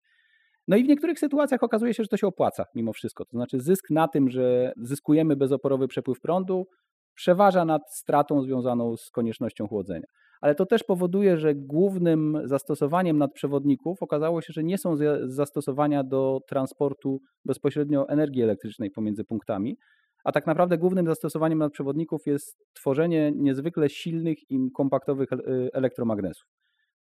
[0.69, 3.25] No i w niektórych sytuacjach okazuje się, że to się opłaca mimo wszystko.
[3.25, 6.67] To znaczy zysk na tym, że zyskujemy bezoporowy przepływ prądu,
[7.15, 10.07] przeważa nad stratą związaną z koniecznością chłodzenia.
[10.41, 16.41] Ale to też powoduje, że głównym zastosowaniem nadprzewodników okazało się, że nie są zastosowania do
[16.49, 19.77] transportu bezpośrednio energii elektrycznej pomiędzy punktami,
[20.25, 25.29] a tak naprawdę głównym zastosowaniem nadprzewodników jest tworzenie niezwykle silnych i kompaktowych
[25.73, 26.47] elektromagnesów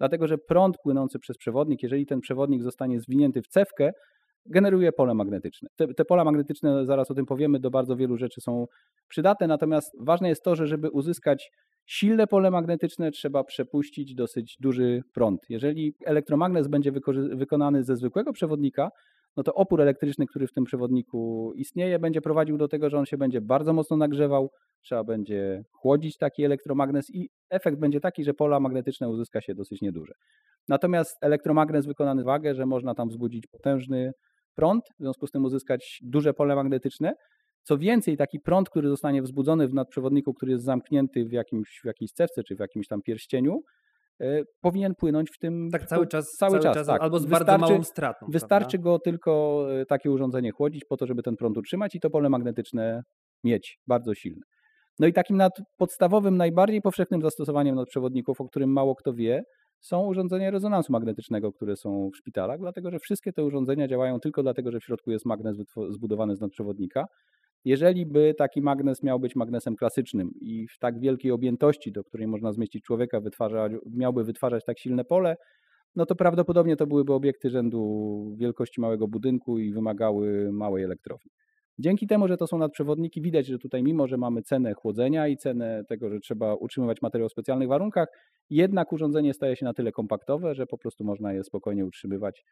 [0.01, 3.91] dlatego że prąd płynący przez przewodnik, jeżeli ten przewodnik zostanie zwinięty w cewkę,
[4.45, 5.69] generuje pole magnetyczne.
[5.75, 8.65] Te, te, pola magnetyczne, zaraz o tym powiemy, do bardzo wielu rzeczy są
[9.07, 11.51] przydatne, natomiast ważne jest to, że żeby uzyskać
[11.86, 15.41] silne pole magnetyczne, trzeba przepuścić dosyć duży prąd.
[15.49, 16.91] Jeżeli elektromagnes będzie
[17.31, 18.89] wykonany ze zwykłego przewodnika,
[19.38, 23.06] no to opór elektryczny, który w tym przewodniku istnieje, będzie prowadził do tego, że on
[23.06, 24.50] się będzie bardzo mocno nagrzewał,
[24.82, 29.82] trzeba będzie chłodzić taki elektromagnes i efekt będzie taki, że pola magnetyczne uzyska się dosyć
[29.82, 30.13] nieduże.
[30.67, 34.12] Natomiast elektromagnes wykonany wagę, że można tam wzbudzić potężny
[34.56, 37.13] prąd, w związku z tym uzyskać duże pole magnetyczne.
[37.63, 41.86] Co więcej, taki prąd, który zostanie wzbudzony w nadprzewodniku, który jest zamknięty w, jakimś, w
[41.86, 43.62] jakiejś cewce czy w jakimś tam pierścieniu,
[44.62, 45.69] powinien płynąć w tym.
[45.71, 46.31] Tak, cały czas.
[46.31, 47.01] Cały, cały czas, czas tak.
[47.01, 48.25] albo z wystarczy, bardzo małą stratą.
[48.29, 48.84] Wystarczy prawda?
[48.84, 52.29] go tylko e, takie urządzenie chłodzić po to, żeby ten prąd utrzymać i to pole
[52.29, 53.03] magnetyczne
[53.43, 54.41] mieć bardzo silne.
[54.99, 59.43] No i takim nad podstawowym, najbardziej powszechnym zastosowaniem nadprzewodników, o którym mało kto wie,
[59.79, 64.43] są urządzenia rezonansu magnetycznego, które są w szpitalach, dlatego że wszystkie te urządzenia działają tylko
[64.43, 65.57] dlatego, że w środku jest magnes
[65.89, 67.05] zbudowany z nadprzewodnika
[67.65, 72.28] jeżeli by taki magnes miał być magnesem klasycznym i w tak wielkiej objętości, do której
[72.28, 73.21] można zmieścić człowieka,
[73.86, 75.36] miałby wytwarzać tak silne pole,
[75.95, 81.32] no to prawdopodobnie to byłyby obiekty rzędu wielkości małego budynku i wymagały małej elektrowni.
[81.80, 85.38] Dzięki temu, że to są nadprzewodniki, widać, że tutaj mimo, że mamy cenę chłodzenia i
[85.38, 88.08] cenę tego, że trzeba utrzymywać materiał w specjalnych warunkach,
[88.50, 92.43] jednak urządzenie staje się na tyle kompaktowe, że po prostu można je spokojnie utrzymywać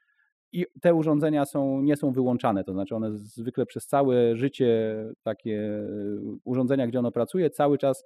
[0.51, 5.59] i te urządzenia są, nie są wyłączane, to znaczy one zwykle przez całe życie takie
[5.59, 5.85] e,
[6.43, 8.03] urządzenia, gdzie ono pracuje, cały czas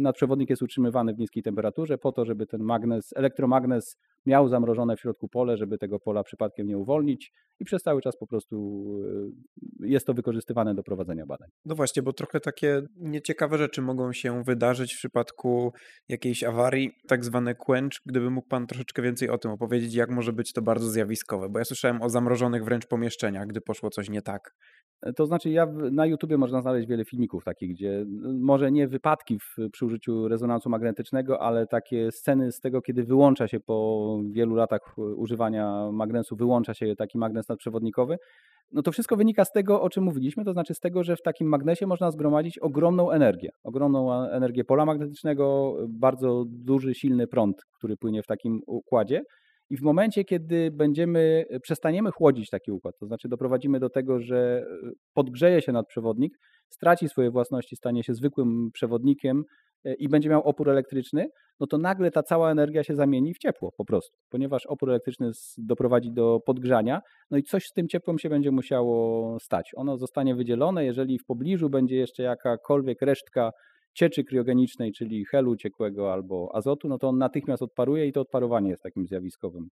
[0.00, 5.00] nadprzewodnik jest utrzymywany w niskiej temperaturze po to, żeby ten magnes, elektromagnes miał zamrożone w
[5.00, 8.84] środku pole, żeby tego pola przypadkiem nie uwolnić i przez cały czas po prostu
[9.82, 11.48] e, jest to wykorzystywane do prowadzenia badań.
[11.64, 15.72] No właśnie, bo trochę takie nieciekawe rzeczy mogą się wydarzyć w przypadku
[16.08, 17.92] jakiejś awarii, tak zwane quench.
[18.06, 21.58] Gdyby mógł Pan troszeczkę więcej o tym opowiedzieć, jak może być to bardzo zjawiskowe, bo
[21.58, 24.54] ja słyszałem o zamrożonych wręcz pomieszczeniach, gdy poszło coś nie tak.
[25.16, 28.04] To znaczy, ja na YouTubie można znaleźć wiele filmików takich, gdzie
[28.40, 33.48] może nie wypadki w, przy użyciu rezonansu magnetycznego, ale takie sceny z tego, kiedy wyłącza
[33.48, 38.18] się po wielu latach używania magnesu, wyłącza się taki magnes nadprzewodnikowy.
[38.72, 41.22] No to wszystko wynika z tego, o czym mówiliśmy, to znaczy z tego, że w
[41.22, 47.96] takim magnesie można zgromadzić ogromną energię, ogromną energię pola magnetycznego, bardzo duży, silny prąd, który
[47.96, 49.22] płynie w takim układzie.
[49.72, 54.20] I w momencie, kiedy będziemy, e, przestaniemy chłodzić taki układ, to znaczy doprowadzimy do tego,
[54.20, 59.44] że e, podgrzeje się nadprzewodnik, straci swoje własności, stanie się zwykłym przewodnikiem
[59.84, 61.26] e, i będzie miał opór elektryczny,
[61.60, 65.30] no to nagle ta cała energia się zamieni w ciepło po prostu, ponieważ opór elektryczny
[65.58, 69.70] doprowadzi do podgrzania, no i coś z tym ciepłem się będzie musiało stać.
[69.76, 73.50] Ono zostanie wydzielone, jeżeli w pobliżu będzie jeszcze jakakolwiek resztka
[73.94, 78.70] cieczy kriogenicznej, czyli helu ciekłego albo azotu, no to on natychmiast odparuje i to odparowanie
[78.70, 79.68] jest takim zjawiskowym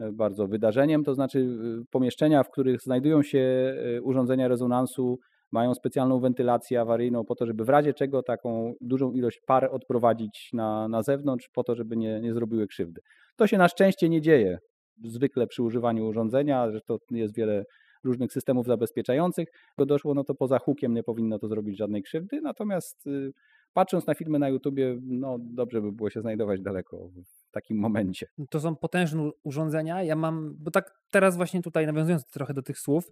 [0.00, 1.04] e, bardzo wydarzeniem.
[1.04, 1.58] To znaczy
[1.90, 5.18] pomieszczenia, w których znajdują się e, urządzenia rezonansu,
[5.52, 10.50] mają specjalną wentylację awaryjną po to, żeby w razie czego taką dużą ilość par odprowadzić
[10.52, 13.00] na, na zewnątrz, po to, żeby nie, nie zrobiły krzywdy.
[13.36, 14.58] To się na szczęście nie dzieje
[15.04, 17.64] zwykle przy używaniu urządzenia, że to jest wiele
[18.04, 22.40] różnych systemów zabezpieczających, bo doszło, no to poza hukiem nie powinno to zrobić żadnej krzywdy,
[22.40, 23.32] natomiast y,
[23.72, 28.26] patrząc na filmy na YouTubie, no dobrze by było się znajdować daleko w takim momencie.
[28.50, 30.02] To są potężne urządzenia.
[30.02, 33.04] Ja mam, bo tak teraz właśnie tutaj nawiązując trochę do tych słów,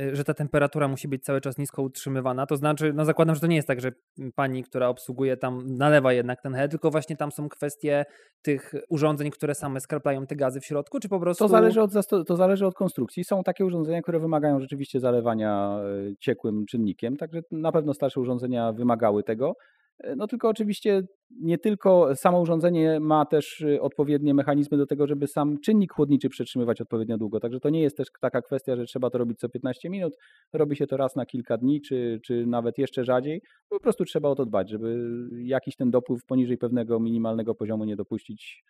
[0.00, 3.40] y, że ta temperatura musi być cały czas nisko utrzymywana, to znaczy, no zakładam, że
[3.40, 3.92] to nie jest tak, że
[4.34, 8.04] pani, która obsługuje tam nalewa jednak ten hel, tylko właśnie tam są kwestie
[8.42, 11.44] tych urządzeń, które same skraplają te gazy w środku, czy po prostu...
[11.44, 11.92] To zależy od,
[12.26, 13.24] to zależy od konstrukcji.
[13.24, 18.72] Są takie urządzenia, które wymagają rzeczywiście zalewania y, ciekłym czynnikiem, także na pewno starsze urządzenia
[18.72, 19.56] wymagały tego.
[20.02, 21.02] E, no tylko oczywiście
[21.40, 26.28] nie tylko samo urządzenie ma też y, odpowiednie mechanizmy do tego, żeby sam czynnik chłodniczy
[26.28, 27.40] przetrzymywać odpowiednio długo.
[27.40, 30.16] Także to nie jest też taka kwestia, że trzeba to robić co 15 minut.
[30.52, 33.42] Robi się to raz na kilka dni, czy, czy nawet jeszcze rzadziej.
[33.68, 34.98] Po prostu trzeba o to dbać, żeby
[35.32, 38.64] jakiś ten dopływ poniżej pewnego minimalnego poziomu nie dopuścić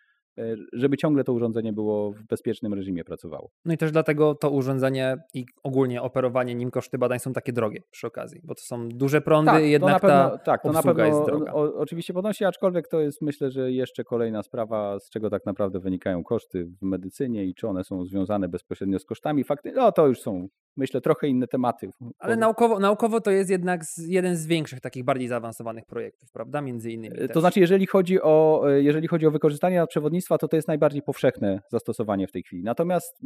[0.73, 3.49] żeby ciągle to urządzenie było w bezpiecznym reżimie pracowało.
[3.65, 7.81] No i też dlatego to urządzenie i ogólnie operowanie nim koszty badań są takie drogie
[7.91, 10.71] przy okazji, bo to są duże prądy tak, jednak to na pewno, ta tak, to
[10.71, 11.53] na pewno jest droga.
[11.53, 15.79] O, oczywiście podnosi, aczkolwiek to jest myślę, że jeszcze kolejna sprawa, z czego tak naprawdę
[15.79, 19.43] wynikają koszty w medycynie i czy one są związane bezpośrednio z kosztami.
[19.43, 21.89] Fakty, no to już są myślę trochę inne tematy.
[22.19, 26.61] Ale naukowo, naukowo to jest jednak jeden z większych takich bardziej zaawansowanych projektów, prawda?
[26.61, 27.15] Między innymi.
[27.15, 27.39] E, to też.
[27.41, 31.61] znaczy, jeżeli chodzi o, e, jeżeli chodzi o wykorzystanie nadprzewodnictwa, to to jest najbardziej powszechne
[31.69, 32.63] zastosowanie w tej chwili.
[32.63, 33.23] Natomiast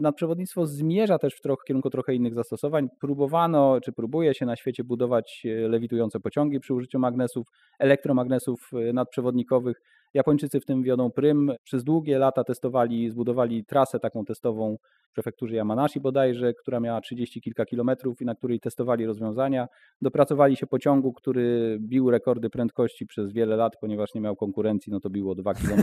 [0.00, 2.88] nadprzewodnictwo zmierza też w kierunku trochę innych zastosowań.
[3.00, 7.46] Próbowano, czy próbuje się na świecie budować e, lewitujące pociągi przy użyciu magnesów,
[7.78, 9.82] elektromagnesów e, nadprzewodnikowych.
[10.14, 11.52] Japończycy w tym wiodą prym.
[11.62, 14.76] Przez długie lata testowali, zbudowali trasę taką testową
[15.10, 19.68] w prefekturze Yamanashi bodajże, która miała 30 kilka kilometrów i na której testowali rozwiązania.
[20.02, 25.00] Dopracowali się pociągu, który bił rekordy prędkości przez wiele lat, ponieważ nie miał konkurencji, no
[25.00, 25.82] to było 2 km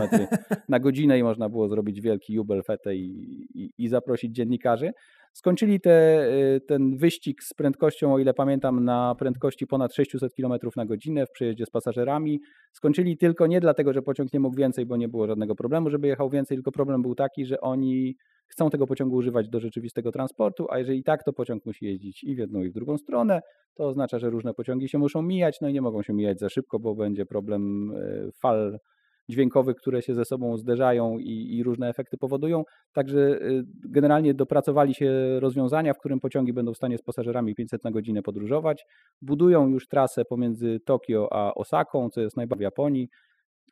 [0.68, 4.92] na godzinę i można było zrobić wielki jubel fetę i, i, i zaprosić dziennikarzy.
[5.32, 10.52] Skończyli te, y, ten wyścig z prędkością, o ile pamiętam, na prędkości ponad 600 km
[10.76, 12.40] na godzinę w przejeździe z pasażerami.
[12.72, 16.08] Skończyli tylko nie dlatego, że pociąg nie mógł więcej, bo nie było żadnego problemu, żeby
[16.08, 18.16] jechał więcej, tylko problem był taki, że oni
[18.48, 22.34] chcą tego pociągu używać do rzeczywistego transportu, a jeżeli tak, to pociąg musi jeździć i
[22.34, 23.40] w jedną i w drugą stronę.
[23.74, 26.48] To oznacza, że różne pociągi się muszą mijać, no i nie mogą się mijać za
[26.48, 28.78] szybko, bo będzie problem y, fal
[29.28, 32.64] dźwiękowych, które się ze sobą zderzają i, i, różne efekty powodują.
[32.92, 37.84] Także y, generalnie dopracowali się rozwiązania, w którym pociągi będą w stanie z pasażerami 500
[37.84, 38.84] na godzinę podróżować.
[39.22, 43.08] Budują już trasę pomiędzy Tokio a Osaką, co jest najbardziej w Japonii.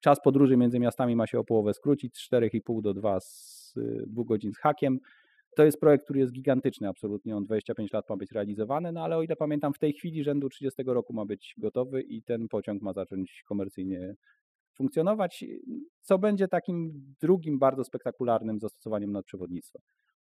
[0.01, 3.75] Czas podróży między miastami ma się o połowę skrócić, z 4,5 do 2 z
[4.07, 4.99] 2 godzin z hakiem.
[5.57, 7.37] To jest projekt, który jest gigantyczny, absolutnie.
[7.37, 10.49] On 25 lat ma być realizowany, no ale o ile pamiętam, w tej chwili rzędu
[10.49, 14.15] 30 roku ma być gotowy i ten pociąg ma zacząć komercyjnie
[14.77, 15.45] funkcjonować,
[16.01, 19.79] co będzie takim drugim bardzo spektakularnym zastosowaniem nadprzewodnictwa.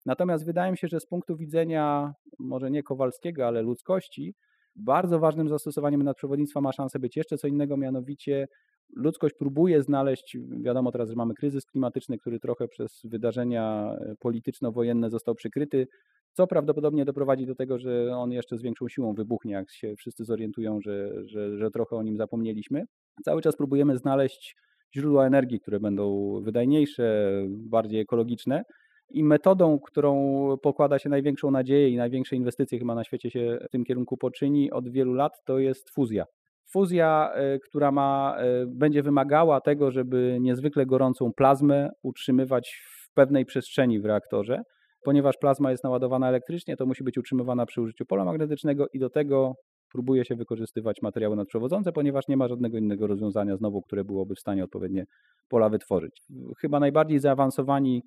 [0.05, 4.35] Natomiast wydaje mi się, że z punktu widzenia może nie Kowalskiego, ale ludzkości,
[4.75, 8.47] bardzo ważnym zastosowaniem nadprzewodnictwa ma szansę być jeszcze co innego, mianowicie
[8.95, 15.09] ludzkość próbuje znaleźć, wiadomo teraz, że mamy kryzys klimatyczny, który trochę przez wydarzenia e, polityczno-wojenne
[15.09, 15.87] został przykryty,
[16.33, 20.25] co prawdopodobnie doprowadzi do tego, że on jeszcze z większą siłą wybuchnie, jak się wszyscy
[20.25, 22.83] zorientują, że, że, że trochę o nim zapomnieliśmy.
[23.25, 24.55] Cały czas próbujemy znaleźć
[24.95, 28.63] źródła energii, które będą wydajniejsze, bardziej ekologiczne.
[29.09, 30.15] I metodą, którą
[30.61, 34.71] pokłada się największą nadzieję i największe inwestycje chyba na świecie się w tym kierunku poczyni
[34.71, 36.25] od wielu lat, to jest fuzja.
[36.71, 43.45] Fuzja, e, która ma, e, będzie wymagała tego, żeby niezwykle gorącą plazmę utrzymywać w pewnej
[43.45, 44.61] przestrzeni w reaktorze.
[45.03, 49.09] Ponieważ plazma jest naładowana elektrycznie, to musi być utrzymywana przy użyciu pola magnetycznego i do
[49.09, 49.55] tego
[49.91, 54.39] próbuje się wykorzystywać materiały nadprzewodzące, ponieważ nie ma żadnego innego rozwiązania znowu, które byłoby w
[54.39, 55.05] stanie odpowiednie
[55.49, 56.21] pola wytworzyć.
[56.61, 58.03] Chyba najbardziej zaawansowani,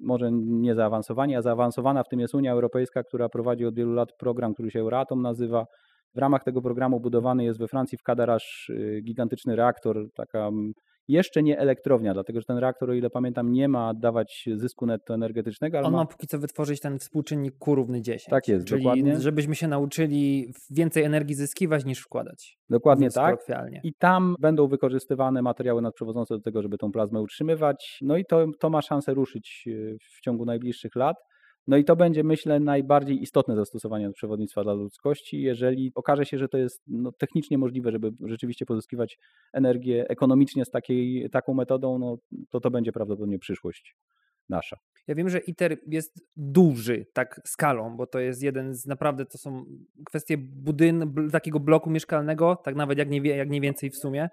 [0.00, 4.08] może nie zaawansowani, a zaawansowana w tym jest Unia Europejska, która prowadzi od wielu lat
[4.18, 5.66] program, który się Euratom nazywa.
[6.14, 10.50] W ramach tego programu budowany jest we Francji w Kadarasz y, gigantyczny reaktor, taka
[11.08, 15.14] jeszcze nie elektrownia, dlatego że ten reaktor, o ile pamiętam, nie ma dawać zysku netto
[15.14, 15.78] energetycznego.
[15.78, 15.98] Ale On ma...
[15.98, 18.24] ma póki co wytworzyć ten współczynnik Q równy 10.
[18.30, 19.20] Tak jest, czyli dokładnie.
[19.20, 22.58] żebyśmy się nauczyli więcej energii zyskiwać niż wkładać.
[22.70, 23.38] Dokładnie tak.
[23.82, 27.98] I tam będą wykorzystywane materiały nadprzewodzące do tego, żeby tą plazmę utrzymywać.
[28.02, 31.16] No i to, to ma szansę ruszyć e, w ciągu najbliższych lat.
[31.68, 36.48] No i to będzie, myślę, najbardziej istotne zastosowanie przewodnictwa dla ludzkości, jeżeli okaże się, że
[36.48, 39.18] to jest no, technicznie możliwe, żeby rzeczywiście pozyskiwać
[39.52, 42.18] energię ekonomicznie z takiej, taką metodą, no,
[42.50, 43.96] to to będzie prawdopodobnie przyszłość
[44.48, 44.76] nasza.
[45.06, 49.38] Ja wiem, że ITER jest duży tak skalą, bo to jest jeden z naprawdę, to
[49.38, 49.64] są
[50.06, 54.28] kwestie budyn, takiego bloku mieszkalnego, tak nawet jak nie, jak nie więcej w sumie.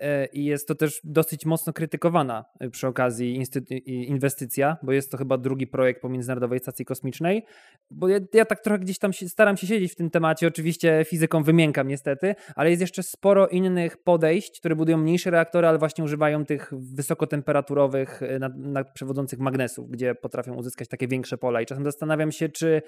[0.00, 3.44] E, i jest to też dosyć mocno krytykowana e, przy okazji
[3.86, 7.44] inwestycja, bo jest to chyba drugi projekt po Międzynarodowej Stacji Kosmicznej,
[7.90, 11.42] bo ja, ja tak trochę gdzieś tam staram się siedzieć w tym temacie, oczywiście fizyką
[11.42, 16.44] wymiękam niestety, ale jest jeszcze sporo innych podejść, które budują mniejsze reaktory, ale właśnie używają
[16.44, 21.60] tych wysokotemperaturowych, nad, nadprzewodzących magnesów, gdzie potrafią uzyskać takie większe pola.
[21.60, 22.82] I czasem zastanawiam się, czy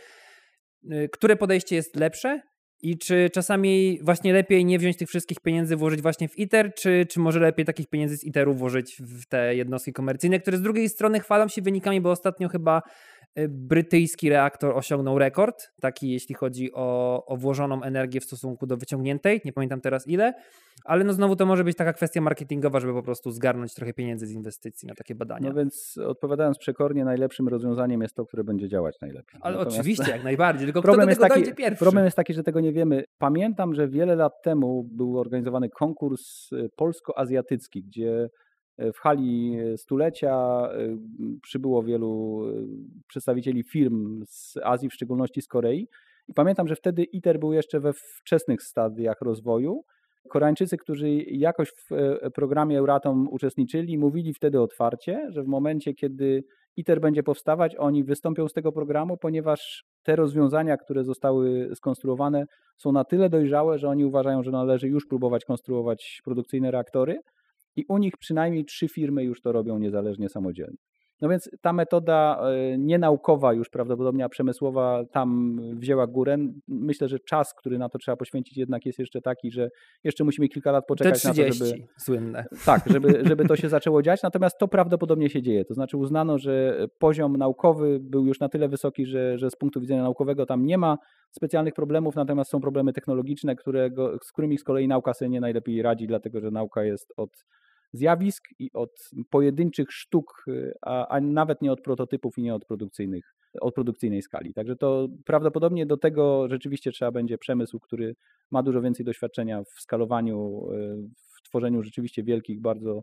[1.13, 2.41] które podejście jest lepsze
[2.83, 7.07] i czy czasami właśnie lepiej nie wziąć tych wszystkich pieniędzy, włożyć właśnie w ITER, czy,
[7.09, 10.89] czy może lepiej takich pieniędzy z ITER-u włożyć w te jednostki komercyjne, które z drugiej
[10.89, 12.83] strony chwalą się wynikami, bo ostatnio chyba
[13.49, 19.41] brytyjski reaktor osiągnął rekord, taki jeśli chodzi o, o włożoną energię w stosunku do wyciągniętej,
[19.45, 20.35] nie pamiętam teraz ile,
[20.85, 24.27] ale no znowu to może być taka kwestia marketingowa, żeby po prostu zgarnąć trochę pieniędzy
[24.27, 25.49] z inwestycji na takie badania.
[25.49, 29.41] No więc odpowiadając przekornie, najlepszym rozwiązaniem jest to, które będzie działać najlepiej.
[29.41, 29.79] Ale Natomiast...
[29.79, 31.79] oczywiście, jak najbardziej, tylko problem jest taki, pierwszy?
[31.79, 33.05] Problem jest taki, że tego nie wiemy.
[33.19, 38.29] Pamiętam, że wiele lat temu był organizowany konkurs e, polsko-azjatycki, gdzie
[38.79, 40.97] w hali stulecia e,
[41.43, 42.43] przybyło wielu
[43.09, 45.89] przedstawicieli firm z Azji, w szczególności z Korei.
[46.29, 49.85] I pamiętam, że wtedy ITER był jeszcze we wczesnych stadiach rozwoju
[50.29, 56.45] Koreańczycy, którzy jakoś w e, programie Euratom uczestniczyli, mówili wtedy otwarcie, że w momencie, kiedy
[56.77, 62.45] ITER będzie powstawać, oni wystąpią z tego programu, ponieważ te rozwiązania, które zostały skonstruowane,
[62.77, 67.21] są na tyle dojrzałe, że oni uważają, że należy już próbować konstruować produkcyjne reaktory.
[67.77, 70.77] I u nich przynajmniej trzy firmy już to robią niezależnie samodzielnie.
[71.23, 76.39] No więc ta metoda e, nienaukowa już prawdopodobnie, a przemysłowa tam wzięła górę.
[76.69, 79.69] Myślę, że czas, który na to trzeba poświęcić jednak jest jeszcze taki, że
[80.05, 81.89] jeszcze musimy kilka lat poczekać Te 30, na to, żeby...
[81.99, 82.45] słynne.
[82.65, 85.65] Tak, żeby, żeby to się zaczęło dziać, natomiast to prawdopodobnie się dzieje.
[85.65, 89.81] To znaczy uznano, że poziom naukowy był już na tyle wysoki, że, że z punktu
[89.81, 90.99] widzenia naukowego tam nie ma
[91.31, 95.83] specjalnych problemów, natomiast są problemy technologiczne, którego, z którymi z kolei nauka sobie nie najlepiej
[95.83, 97.31] radzi, dlatego że nauka jest od
[97.93, 102.65] zjawisk i od pojedynczych sztuk, y, a, a, nawet nie od prototypów i nie od,
[102.65, 104.55] produkcyjnych, od produkcyjnej skali.
[104.55, 108.17] Także to prawdopodobnie do tego rzeczywiście trzeba będzie przemysł, który
[108.51, 112.99] ma dużo więcej doświadczenia w skalowaniu, y, w tworzeniu rzeczywiście wielkich, bardzo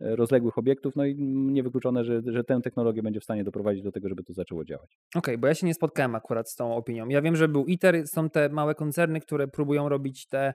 [0.00, 3.92] y, rozległych obiektów, no i niewykluczone, że, że tę technologię będzie w stanie doprowadzić do
[3.92, 4.90] tego, żeby to zaczęło działać.
[5.14, 7.08] Okej, okay, bo ja się nie spotkałem akurat z tą opinią.
[7.08, 10.54] Ja wiem, że był ITER, są te małe koncerny, które próbują robić te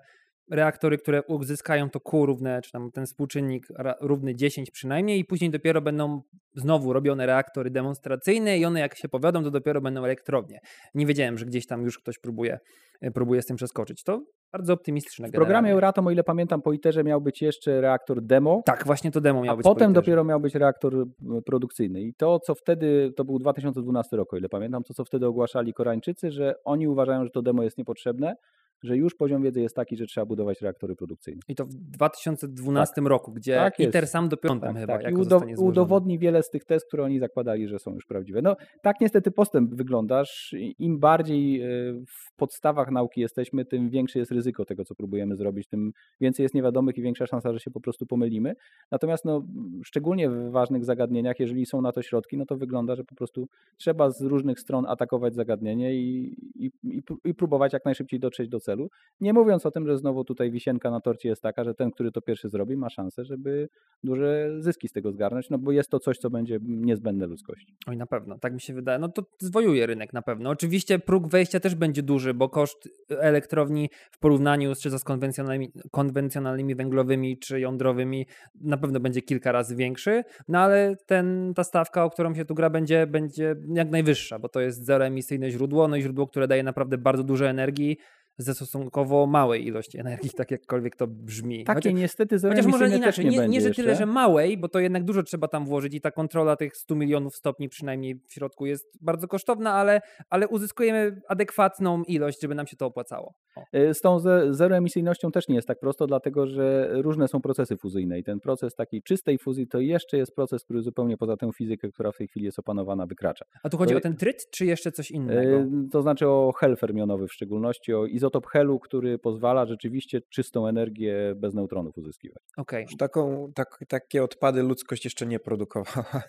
[0.51, 3.67] reaktory, które uzyskają to Q równe, czy tam ten współczynnik
[4.01, 6.21] równy 10 przynajmniej i później dopiero będą
[6.55, 10.59] znowu robione reaktory demonstracyjne i one jak się powiodą, to dopiero będą elektrownie.
[10.93, 12.59] Nie wiedziałem, że gdzieś tam już ktoś próbuje,
[13.01, 14.03] e, próbuje z tym przeskoczyć.
[14.03, 15.27] To bardzo optymistyczne.
[15.27, 18.61] W programie Euratom, o ile pamiętam, po ITERze miał być jeszcze reaktor demo.
[18.65, 19.63] Tak, właśnie to demo miał a być.
[19.63, 21.05] potem dopiero miał być reaktor
[21.45, 22.01] produkcyjny.
[22.01, 25.73] I to, co wtedy, to był 2012 rok, o ile pamiętam, to co wtedy ogłaszali
[25.73, 28.35] Koreańczycy, że oni uważają, że to demo jest niepotrzebne,
[28.83, 31.41] że już poziom wiedzy jest taki, że trzeba budować reaktory produkcyjne.
[31.47, 33.05] I to w 2012 tak.
[33.05, 35.11] roku, gdzie tak ITER sam dopiero tak, chyba tak.
[35.11, 38.41] I udo udowodni wiele z tych test, które oni zakładali, że są już prawdziwe.
[38.41, 40.55] No tak niestety postęp wyglądasz.
[40.79, 41.67] Im bardziej e,
[42.07, 46.55] w podstawach nauki jesteśmy, tym większe jest ryzyko tego, co próbujemy zrobić, tym więcej jest
[46.55, 48.55] niewiadomych i większa szansa, że się po prostu pomylimy.
[48.91, 49.45] Natomiast no,
[49.83, 53.47] szczególnie w ważnych zagadnieniach, jeżeli są na to środki, no to wygląda, że po prostu
[53.77, 58.59] trzeba z różnych stron atakować zagadnienie i, i, i, i próbować jak najszybciej dotrzeć do
[58.59, 58.89] celu celu.
[59.21, 62.11] Nie mówiąc o tym, że znowu tutaj wisienka na torcie jest taka, że ten, który
[62.11, 63.69] to pierwszy zrobi, ma szansę, żeby
[64.03, 67.75] duże zyski z tego zgarnąć, no bo jest to coś, co będzie niezbędne ludzkości.
[67.87, 68.99] Oj, na pewno, tak mi się wydaje.
[68.99, 70.49] No to zwojuje rynek na pewno.
[70.49, 75.71] Oczywiście próg wejścia też będzie duży, bo koszt elektrowni w porównaniu z, czy z konwencjonalnymi,
[75.91, 78.25] konwencjonalnymi węglowymi czy jądrowymi
[78.61, 82.55] na pewno będzie kilka razy większy, no ale ten, ta stawka, o którą się tu
[82.55, 86.63] gra, będzie, będzie jak najwyższa, bo to jest zeroemisyjne źródło, no i źródło, które daje
[86.63, 87.97] naprawdę bardzo dużo energii,
[88.39, 91.63] ze stosunkowo małej ilości energii, tak jakkolwiek to brzmi.
[91.63, 94.79] Takie chociaż, niestety Chociaż może inaczej, nie, nie, nie, że tyle, że małej, bo to
[94.79, 98.65] jednak dużo trzeba tam włożyć i ta kontrola tych 100 milionów stopni przynajmniej w środku
[98.65, 103.33] jest bardzo kosztowna, ale, ale uzyskujemy adekwatną ilość, żeby nam się to opłacało.
[103.55, 103.63] O.
[103.71, 108.19] E, z tą zeroemisyjnością też nie jest tak prosto, dlatego że różne są procesy fuzyjne
[108.19, 111.89] i ten proces takiej czystej fuzji to jeszcze jest proces, który zupełnie poza tę fizykę,
[111.91, 113.45] która w tej chwili jest opanowana, wykracza.
[113.63, 115.57] A tu chodzi to, o ten tryt, czy jeszcze coś innego?
[115.57, 120.21] E, to znaczy o hel fermionowy w szczególności, o izotop helu, który który pozwala rzeczywiście
[120.29, 122.43] czystą energię bez neutronów uzyskiwać.
[122.57, 122.85] Okej.
[122.85, 122.97] Okay.
[122.97, 126.23] Taką, tak, takie odpady ludzkość jeszcze nie produkowała.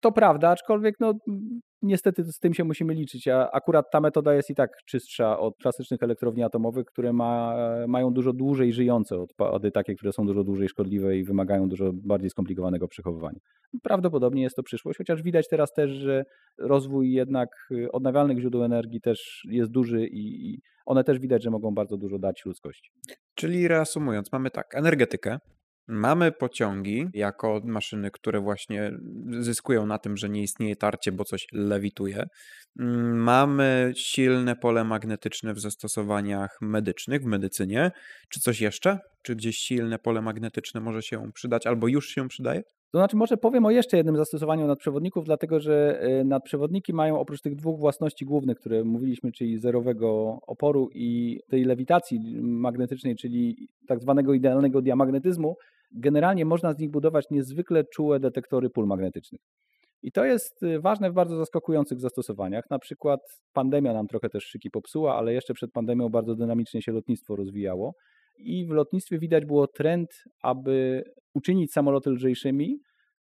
[0.00, 1.14] To prawda, aczkolwiek no,
[1.82, 5.56] niestety z tym się musimy liczyć, a akurat ta metoda jest i tak czystsza od
[5.56, 7.56] klasycznych elektrowni atomowych, które ma,
[7.88, 12.30] mają dużo dłużej żyjące odpady, takie, które są dużo dłużej szkodliwe i wymagają dużo bardziej
[12.30, 13.38] skomplikowanego przechowywania.
[13.82, 16.24] Prawdopodobnie jest to przyszłość, chociaż widać teraz też, że
[16.58, 21.74] rozwój jednak y, odnawialnych źródeł energii też jest duży i one też widać, że mogą
[21.74, 22.90] bardzo dużo dać ludzkości.
[23.34, 25.38] Czyli reasumując, mamy tak, energetykę,
[25.88, 28.92] Mamy pociągi jako maszyny, które właśnie
[29.40, 32.26] zyskują na tym, że nie istnieje tarcie, bo coś lewituje.
[32.80, 37.90] Mm, mamy silne pole magnetyczne w zastosowaniach medycznych, w medycynie.
[38.28, 38.98] Czy coś jeszcze?
[39.22, 42.62] Czy gdzieś silne pole magnetyczne może się przydać albo już się przydaje?
[42.92, 47.40] To znaczy, może powiem o jeszcze jednym zastosowaniu nadprzewodników, dlatego że e, nadprzewodniki mają oprócz
[47.40, 54.00] tych dwóch własności głównych, które mówiliśmy, czyli zerowego oporu i tej lewitacji magnetycznej, czyli tak
[54.00, 55.56] zwanego idealnego diamagnetyzmu,
[55.94, 59.40] generalnie można z nich budować niezwykle czułe detektory pól magnetycznych.
[60.02, 62.64] I to jest e, ważne w bardzo zaskakujących zastosowaniach.
[62.70, 63.20] Na przykład
[63.52, 67.92] pandemia nam trochę też szyki popsuła, ale jeszcze przed pandemią bardzo dynamicznie się lotnictwo rozwijało.
[68.38, 70.08] I w lotnictwie widać było trend,
[70.42, 71.02] aby
[71.34, 72.78] uczynić samoloty lżejszymi,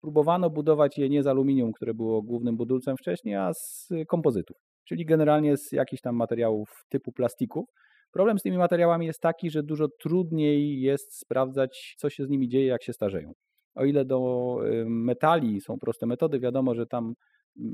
[0.01, 4.57] próbowano budować je nie z aluminium, które było głównym budulcem wcześniej, a z kompozytów,
[4.87, 7.65] czyli generalnie z jakichś tam materiałów typu plastików.
[8.11, 12.49] Problem z tymi materiałami jest taki, że dużo trudniej jest sprawdzać, co się z nimi
[12.49, 13.31] dzieje, jak się starzeją.
[13.75, 17.13] O ile do metali są proste metody, wiadomo, że tam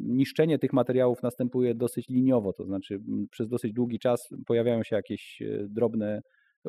[0.04, 3.00] niszczenie tych materiałów następuje dosyć liniowo, to znaczy
[3.32, 6.22] przez dosyć długi czas pojawiają się jakieś y, drobne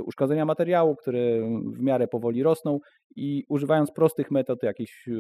[0.03, 1.21] uszkodzenia materiału, które
[1.75, 2.79] w miarę powoli rosną
[3.17, 5.12] i używając prostych metod, jakichś e,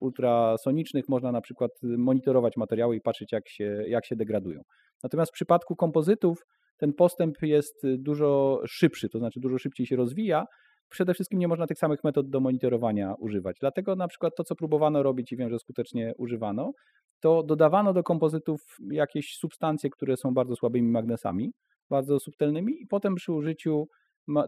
[0.00, 4.60] ultrasonicznych, można na przykład monitorować materiały i patrzeć, jak się, jak się degradują.
[5.02, 10.46] Natomiast w przypadku kompozytów ten postęp jest dużo szybszy, to znaczy dużo szybciej się rozwija.
[10.88, 13.56] Przede wszystkim nie można tych samych metod do monitorowania używać.
[13.60, 16.72] Dlatego na przykład to, co próbowano robić i wiem, że skutecznie używano,
[17.20, 18.60] to dodawano do kompozytów
[18.90, 21.52] jakieś substancje, które są bardzo słabymi magnesami,
[21.90, 23.86] bardzo subtelnymi i potem przy użyciu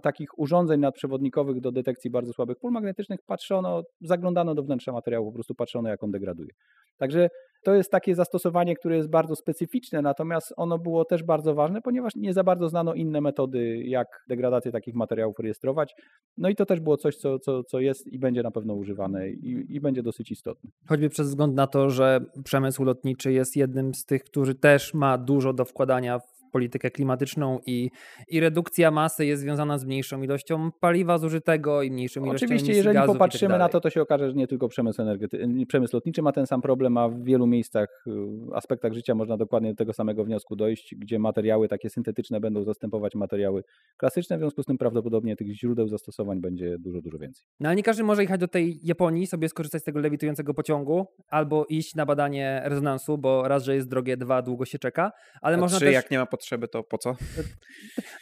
[0.03, 5.33] takich urządzeń nadprzewodnikowych do detekcji bardzo słabych pól magnetycznych patrzono, zaglądano do wnętrza materiału, po
[5.33, 6.51] prostu patrzono jak on degraduje.
[6.97, 7.29] Także
[7.65, 12.17] to jest takie zastosowanie, które jest bardzo specyficzne, natomiast ono było też bardzo ważne, ponieważ
[12.17, 15.95] nie za bardzo znano inne metody, jak degradację takich materiałów rejestrować.
[16.37, 19.31] No i to też było coś, co, co, co jest i będzie na pewno używane
[19.31, 20.71] i, i będzie dosyć istotne.
[20.89, 25.19] Choćby przez wzgląd na to, że przemysł lotniczy jest jednym z tych, który też ma
[25.19, 26.19] dużo do wkładania
[26.57, 27.91] politykę klimatyczną i,
[28.29, 32.95] i redukcja masy jest związana z mniejszą ilością paliwa zużytego i mniejszą ilością Oczywiście, jeżeli
[32.95, 36.33] tak popatrzymy na to, to się okaże, że nie tylko przemysł, energety- przemysł lotniczy ma
[36.33, 38.11] ten sam problem, a w wielu miejscach, y,
[38.55, 43.15] aspektach życia można dokładnie do tego samego wniosku dojść, gdzie materiały takie syntetyczne będą zastępować
[43.15, 43.63] materiały
[43.97, 47.45] klasyczne, w związku z tym prawdopodobnie tych źródeł zastosowań będzie dużo, dużo więcej.
[47.61, 51.07] No ale nie każdy może jechać do tej Japonii, sobie skorzystać z tego lewitującego pociągu,
[51.29, 55.57] albo iść na badanie rezonansu, bo raz, że jest drogie, dwa, długo się czeka, ale
[55.57, 55.95] a można trzy, też...
[55.95, 57.17] jak nie ma potrzeby, to po co?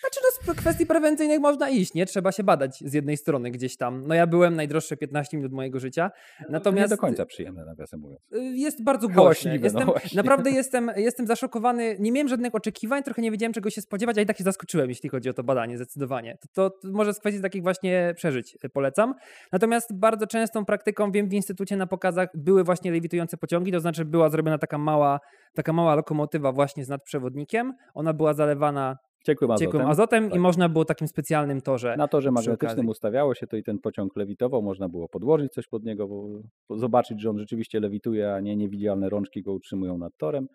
[0.01, 2.07] Znaczy no z kwestii prewencyjnych można iść, nie?
[2.07, 4.07] Trzeba się badać z jednej strony gdzieś tam.
[4.07, 6.11] No ja byłem najdroższe 15 minut mojego życia,
[6.49, 6.91] natomiast...
[6.91, 8.21] nie do końca przyjemne, nawiasem mówiąc.
[8.33, 9.59] Y, jest bardzo głośne.
[9.59, 11.97] No jestem, no naprawdę jestem, jestem zaszokowany.
[12.01, 14.89] Nie miałem żadnych oczekiwań, trochę nie wiedziałem czego się spodziewać, a i tak się zaskoczyłem,
[14.89, 16.39] jeśli chodzi o to badanie, zdecydowanie.
[16.53, 19.15] To, to może z kwestii takich właśnie przeżyć y, polecam.
[19.53, 24.05] Natomiast bardzo częstą praktyką, wiem, w instytucie na pokazach były właśnie lewitujące pociągi, to znaczy
[24.05, 25.21] była zrobiona taka mała,
[25.55, 27.73] taka mała lokomotywa właśnie z nadprzewodnikiem.
[27.95, 30.37] Ona była zalewana ciekłym azotem, ciekłym azotem tak.
[30.37, 31.95] i można było takim specjalnym torze.
[31.99, 35.85] Na torze magnetycznym ustawiało się to i ten pociąg lewitował, można było podłożyć coś pod
[35.85, 40.49] niego, bo zobaczyć, że on rzeczywiście lewituje, a nie niewidzialne rączki go utrzymują nad torem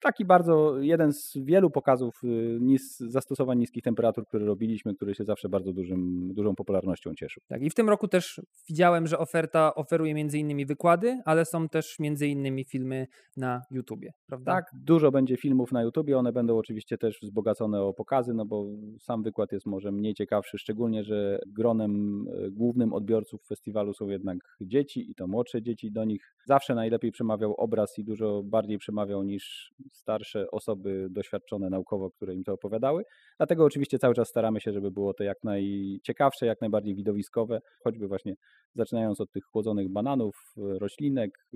[0.00, 5.24] taki bardzo, jeden z wielu pokazów y, nis, zastosowań niskich temperatur, które robiliśmy, który się
[5.24, 7.42] zawsze bardzo dużym, dużą popularnością cieszył.
[7.48, 11.68] Tak, i w tym roku też widziałem, że oferta oferuje między innymi wykłady, ale są
[11.68, 13.06] też między innymi filmy
[13.36, 14.52] na YouTubie, prawda?
[14.52, 18.66] Tak, dużo będzie filmów na YouTubie, one będą oczywiście też wzbogacone o pokazy, no bo
[18.98, 24.38] sam wykład jest może mniej ciekawszy, szczególnie, że gronem y, głównym odbiorców festiwalu są jednak
[24.60, 29.22] dzieci i to młodsze dzieci, do nich zawsze najlepiej przemawiał obraz i dużo bardziej przemawiał
[29.22, 29.59] niż
[29.92, 33.04] starsze osoby doświadczone naukowo, które im to opowiadały.
[33.36, 38.08] Dlatego oczywiście cały czas staramy się, żeby było to jak najciekawsze, jak najbardziej widowiskowe, choćby
[38.08, 38.34] właśnie
[38.74, 41.46] zaczynając od tych chłodzonych bananów, roślinek,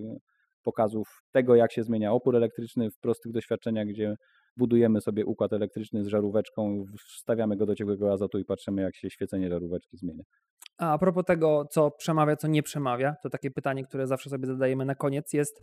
[0.62, 4.16] pokazów tego, jak się zmienia opór elektryczny w prostych doświadczeniach, gdzie
[4.56, 9.10] budujemy sobie układ elektryczny z żaróweczką, wstawiamy go do ciepłego azotu i patrzymy, jak się
[9.10, 10.22] świecenie żaróweczki zmienia.
[10.78, 14.46] A, a propos tego, co przemawia, co nie przemawia, to takie pytanie, które zawsze sobie
[14.46, 15.62] zadajemy na koniec jest,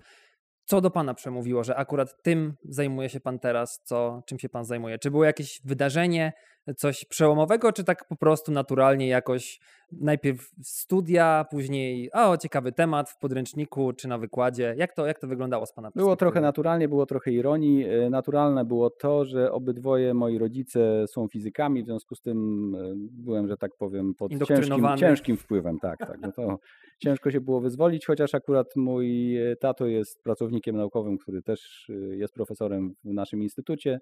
[0.66, 4.66] co do Pana przemówiło, że akurat tym zajmuje się Pan teraz, co, czym się Pan
[4.66, 5.00] zajmuje?
[5.00, 6.34] Czy było jakieś wydarzenie,
[6.78, 9.60] coś przełomowego, czy tak po prostu naturalnie jakoś
[9.92, 14.76] najpierw studia, później o, ciekawy temat w podręczniku czy na wykładzie.
[14.78, 17.86] Jak to, jak to wyglądało z Pana Było trochę naturalnie, było trochę ironii.
[17.86, 22.38] E, naturalne było to, że obydwoje moi rodzice są fizykami, w związku z tym
[22.76, 25.80] e, byłem, że tak powiem, pod ciężkim, ciężkim wpływem.
[25.80, 26.22] Tak, tak.
[26.22, 26.60] No to
[27.00, 32.34] ciężko się było wyzwolić, chociaż akurat mój e, tato jest pracownikiem naukowym, który też jest
[32.34, 34.00] profesorem w naszym instytucie.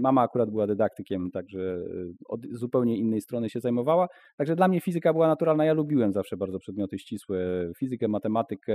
[0.00, 1.78] Mama akurat była dydaktykiem, także
[2.28, 4.08] od zupełnie innej strony się zajmowała.
[4.36, 5.64] Także dla mnie fizyka była naturalna.
[5.64, 8.74] Ja lubiłem zawsze bardzo przedmioty ścisłe, fizykę, matematykę.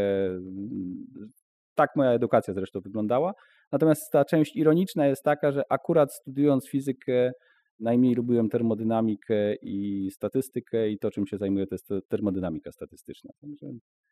[1.76, 3.34] Tak moja edukacja zresztą wyglądała.
[3.72, 7.32] Natomiast ta część ironiczna jest taka, że akurat studiując fizykę,
[7.80, 13.32] najmniej lubiłem termodynamikę i statystykę i to, czym się zajmuję, to jest termodynamika statystyczna.
[13.42, 13.68] Także,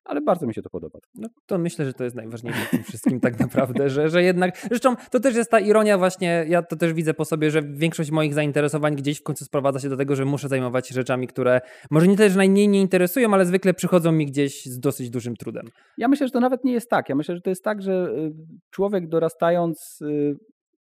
[0.08, 1.00] ale bardzo mi się to podoba.
[1.16, 4.58] No to myślę, że to jest najważniejsze w tym wszystkim tak naprawdę, że, że jednak,
[4.58, 8.12] zresztą to też jest ta ironia właśnie, ja to też widzę po sobie, że większość
[8.12, 11.62] moich zainteresowań gdzieś w końcu sprowadza się do tego, że muszę zajmować się rzeczami, które
[11.92, 15.66] może nie też najmniej nie interesują, ale zwykle przychodzą mi gdzieś z dosyć dużym trudem.
[15.98, 17.10] Ja myślę, że to nawet nie jest tak.
[17.10, 18.32] Ja myślę, że to jest tak, że y,
[18.72, 20.36] człowiek dorastając y,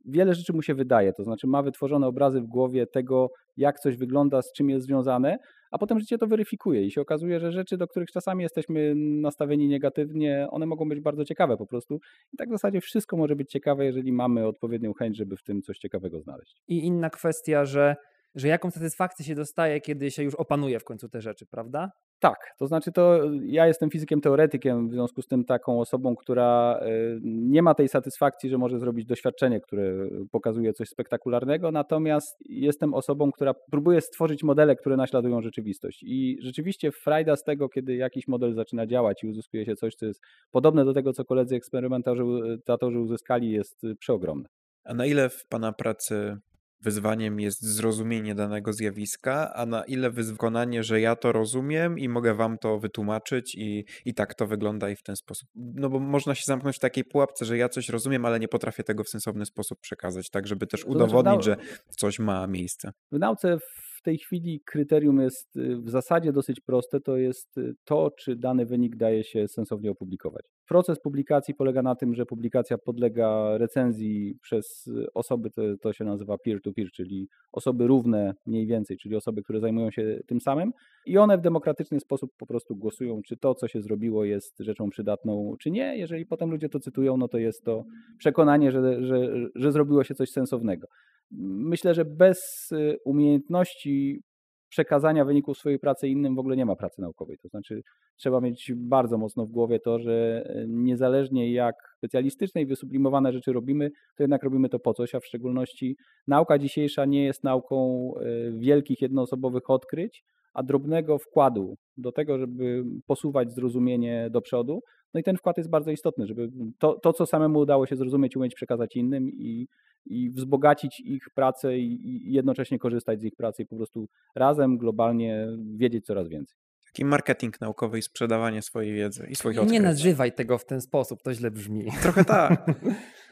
[0.04, 3.96] wiele rzeczy mu się wydaje, to znaczy ma wytworzone obrazy w głowie tego, jak coś
[3.96, 5.38] wygląda, z czym jest związane,
[5.74, 9.68] a potem życie to weryfikuje i się okazuje, że rzeczy, do których czasami jesteśmy nastawieni
[9.68, 12.00] negatywnie, one mogą być bardzo ciekawe po prostu.
[12.32, 15.62] I tak w zasadzie wszystko może być ciekawe, jeżeli mamy odpowiednią chęć, żeby w tym
[15.62, 16.62] coś ciekawego znaleźć.
[16.68, 17.96] I inna kwestia, że
[18.34, 21.90] że jaką satysfakcję się dostaje, kiedy się już opanuje w końcu te rzeczy, prawda?
[22.20, 26.78] Tak, to znaczy to ja jestem fizykiem teoretykiem, w związku z tym taką osobą, która
[26.80, 26.88] e,
[27.22, 33.32] nie ma tej satysfakcji, że może zrobić doświadczenie, które pokazuje coś spektakularnego, natomiast jestem osobą,
[33.32, 36.02] która próbuje stworzyć modele, które naśladują rzeczywistość.
[36.02, 40.06] I rzeczywiście frajda z tego, kiedy jakiś model zaczyna działać i uzyskuje się coś, co
[40.06, 40.20] jest
[40.50, 44.48] podobne do tego, co koledzy eksperymentatorzy uzyskali, jest przeogromne.
[44.84, 46.36] A na ile w Pana pracy
[46.84, 52.34] wyzwaniem jest zrozumienie danego zjawiska, a na ile wykonanie, że ja to rozumiem i mogę
[52.34, 55.48] wam to wytłumaczyć i, i tak to wygląda i w ten sposób.
[55.54, 58.84] No bo można się zamknąć w takiej pułapce, że ja coś rozumiem, ale nie potrafię
[58.84, 61.56] tego w sensowny sposób przekazać, tak żeby też znaczy, udowodnić, że
[61.88, 62.92] coś ma miejsce.
[63.12, 63.58] W nauce
[64.04, 68.66] tej chwili kryterium jest y, w zasadzie dosyć proste, to jest y, to, czy dany
[68.66, 70.44] wynik daje się sensownie opublikować.
[70.68, 76.04] Proces publikacji polega na tym, że publikacja podlega recenzji przez y, osoby, to, to się
[76.04, 80.72] nazywa peer-to-peer, czyli osoby równe mniej więcej, czyli osoby, które zajmują się tym samym
[81.06, 84.90] i one w demokratyczny sposób po prostu głosują, czy to, co się zrobiło jest rzeczą
[84.90, 85.98] przydatną, czy nie.
[85.98, 87.84] Jeżeli potem ludzie to cytują, no to jest to
[88.18, 90.86] przekonanie, że, że, że zrobiło się coś sensownego
[91.30, 94.22] myślę, że bez y, umiejętności
[94.68, 97.38] przekazania wyników swojej pracy innym w ogóle nie ma pracy naukowej.
[97.42, 97.82] To znaczy
[98.16, 103.52] trzeba mieć bardzo mocno w głowie to, że y, niezależnie jak specjalistyczne i wysublimowane rzeczy
[103.52, 105.96] robimy, to jednak robimy to po coś, a w szczególności
[106.26, 110.24] nauka dzisiejsza nie jest nauką y, wielkich jednoosobowych odkryć,
[110.54, 114.80] a drobnego wkładu do tego, żeby posuwać zrozumienie do przodu.
[115.14, 116.48] No i ten wkład jest bardzo istotny, żeby
[116.78, 119.68] to, to co samemu udało się zrozumieć, umieć przekazać innym i,
[120.06, 124.78] i wzbogacić ich pracę i, i jednocześnie korzystać z ich pracy i po prostu razem
[124.78, 126.63] globalnie wiedzieć coraz więcej.
[126.94, 129.72] Taki marketing naukowy i sprzedawanie swojej wiedzy i swoich odkryć.
[129.72, 131.86] Nie nazywaj tego w ten sposób, to źle brzmi.
[132.02, 132.66] Trochę tak.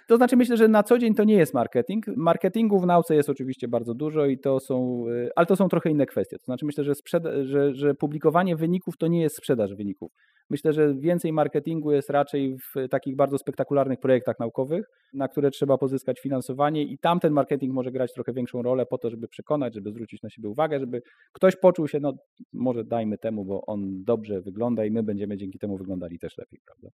[0.08, 2.06] To znaczy myślę, że na co dzień to nie jest marketing.
[2.16, 5.90] Marketingu w nauce jest oczywiście bardzo dużo i to są, y, ale to są trochę
[5.90, 6.38] inne kwestie.
[6.38, 10.12] To znaczy myślę, że, sprzeda- że, że publikowanie wyników to nie jest sprzedaż wyników.
[10.52, 15.78] Myślę, że więcej marketingu jest raczej w takich bardzo spektakularnych projektach naukowych, na które trzeba
[15.78, 19.74] pozyskać finansowanie i tam ten marketing może grać trochę większą rolę po to, żeby przekonać,
[19.74, 22.12] żeby zwrócić na siebie uwagę, żeby ktoś poczuł się, no
[22.52, 26.60] może dajmy temu, bo on dobrze wygląda i my będziemy dzięki temu wyglądali też lepiej,
[26.66, 26.88] prawda?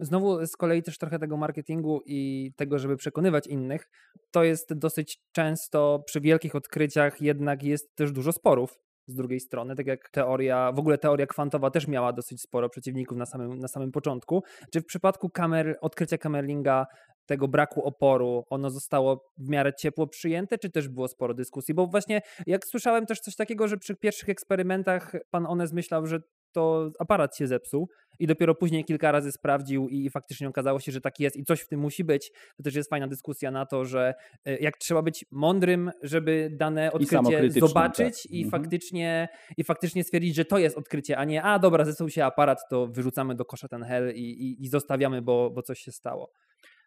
[0.00, 3.86] Znowu z kolei też trochę tego marketingu i tego, żeby przekonywać innych,
[4.30, 9.76] to jest dosyć często przy wielkich odkryciach jednak jest też dużo sporów z drugiej strony,
[9.76, 13.68] tak jak teoria, w ogóle teoria kwantowa też miała dosyć sporo przeciwników na samym, na
[13.68, 14.42] samym początku.
[14.72, 16.86] Czy w przypadku kamer, odkrycia Kamerlinga
[17.26, 21.74] tego braku oporu, ono zostało w miarę ciepło przyjęte, czy też było sporo dyskusji?
[21.74, 26.20] Bo właśnie jak słyszałem też coś takiego, że przy pierwszych eksperymentach pan Ones myślał, że
[26.52, 27.88] to aparat się zepsuł
[28.18, 31.60] i dopiero później kilka razy sprawdził i faktycznie okazało się, że tak jest i coś
[31.60, 32.32] w tym musi być.
[32.56, 36.92] To też jest fajna dyskusja na to, że e, jak trzeba być mądrym, żeby dane
[36.92, 38.32] odkrycie zobaczyć tak.
[38.32, 38.62] i, mhm.
[38.62, 42.58] faktycznie, i faktycznie stwierdzić, że to jest odkrycie, a nie a dobra, zepsuł się aparat,
[42.70, 46.32] to wyrzucamy do kosza ten hel i, i, i zostawiamy, bo, bo coś się stało.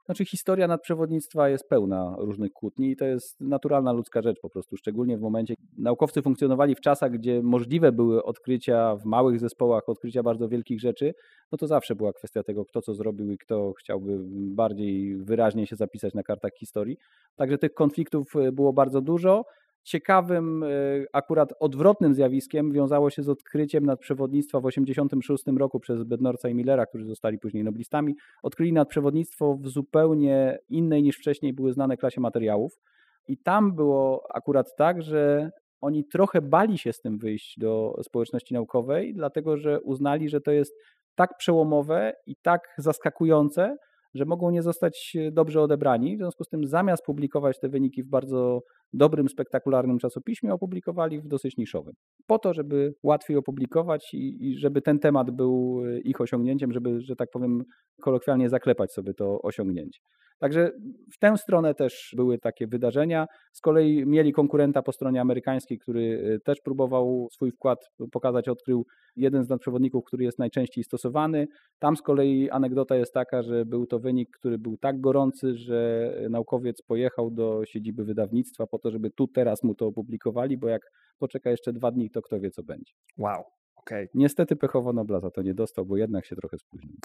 [0.05, 4.77] Znaczy historia nadprzewodnictwa jest pełna różnych kłótni i to jest naturalna ludzka rzecz po prostu,
[4.77, 10.23] szczególnie w momencie, naukowcy funkcjonowali w czasach, gdzie możliwe były odkrycia w małych zespołach, odkrycia
[10.23, 11.13] bardzo wielkich rzeczy,
[11.51, 14.17] no to zawsze była kwestia tego, kto co zrobił i kto chciałby
[14.55, 16.97] bardziej wyraźnie się zapisać na kartach historii.
[17.35, 19.45] Także tych konfliktów e, było bardzo dużo.
[19.83, 20.67] Ciekawym, e,
[21.13, 26.85] akurat odwrotnym zjawiskiem wiązało się z odkryciem nadprzewodnictwa w 1986 roku przez Bednorca i Millera,
[26.85, 28.15] którzy zostali później noblistami.
[28.43, 32.79] Odkryli nadprzewodnictwo w zupełnie innej niż wcześniej były znane klasie materiałów.
[33.27, 38.53] I tam było akurat tak, że oni trochę bali się z tym wyjść do społeczności
[38.53, 40.73] naukowej, dlatego że uznali, że to jest
[41.15, 43.77] tak przełomowe i tak zaskakujące,
[44.13, 46.15] że mogą nie zostać dobrze odebrani.
[46.15, 48.61] W związku z tym, zamiast publikować te wyniki w bardzo
[48.93, 51.93] dobrym, spektakularnym czasopiśmie, opublikowali w dosyć niszowym.
[52.27, 57.15] Po to, żeby łatwiej opublikować i, i żeby ten temat był ich osiągnięciem, żeby, że
[57.15, 57.63] tak powiem,
[58.01, 59.99] kolokwialnie zaklepać sobie to osiągnięcie.
[60.39, 60.71] Także
[61.13, 63.27] w tę stronę też były takie wydarzenia.
[63.51, 67.79] Z kolei mieli konkurenta po stronie amerykańskiej, który też próbował swój wkład
[68.11, 68.85] pokazać, odkrył
[69.15, 71.47] jeden z nadprzewodników, który jest najczęściej stosowany.
[71.79, 76.11] Tam z kolei anegdota jest taka, że był to wynik, który był tak gorący, że
[76.29, 80.81] naukowiec pojechał do siedziby wydawnictwa po to, żeby tu teraz mu to opublikowali, bo jak
[81.19, 82.93] poczeka jeszcze dwa dni, to kto wie, co będzie.
[83.17, 83.43] Wow.
[83.75, 84.07] Okay.
[84.13, 86.97] Niestety pechowo Nobla za to nie dostał, bo jednak się trochę spóźnił.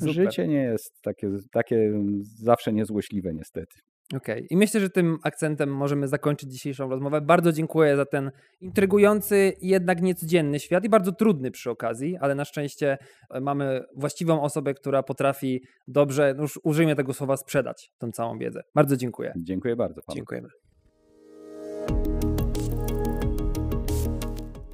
[0.14, 1.92] Życie nie jest takie, takie
[2.22, 3.80] zawsze niezłośliwe niestety.
[4.16, 4.34] Okej.
[4.34, 4.46] Okay.
[4.50, 7.20] I myślę, że tym akcentem możemy zakończyć dzisiejszą rozmowę.
[7.20, 8.30] Bardzo dziękuję za ten
[8.60, 12.98] intrygujący, jednak niecodzienny świat i bardzo trudny przy okazji, ale na szczęście
[13.30, 18.38] e, mamy właściwą osobę, która potrafi dobrze, no już użyjmy tego słowa, sprzedać tą całą
[18.38, 18.62] wiedzę.
[18.74, 19.32] Bardzo dziękuję.
[19.36, 20.02] Dziękuję bardzo.
[20.02, 20.16] Panu.
[20.16, 20.48] Dziękujemy.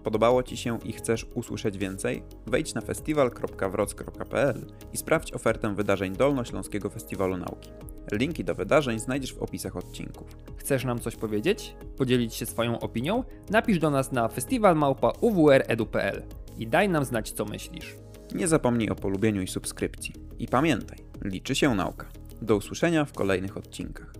[0.04, 2.22] Podobało Ci się i chcesz usłyszeć więcej?
[2.46, 7.70] Wejdź na festiwal.wroc.pl i sprawdź ofertę wydarzeń Dolnośląskiego Festiwalu Nauki.
[8.12, 10.36] Linki do wydarzeń znajdziesz w opisach odcinków.
[10.56, 11.76] Chcesz nam coś powiedzieć?
[11.96, 13.24] Podzielić się swoją opinią?
[13.50, 16.22] Napisz do nas na festiwalmałpa.uwredu.pl
[16.58, 17.94] i daj nam znać, co myślisz.
[18.34, 20.14] Nie zapomnij o polubieniu i subskrypcji.
[20.38, 22.08] I pamiętaj, liczy się nauka.
[22.42, 24.14] Do usłyszenia w kolejnych odcinkach.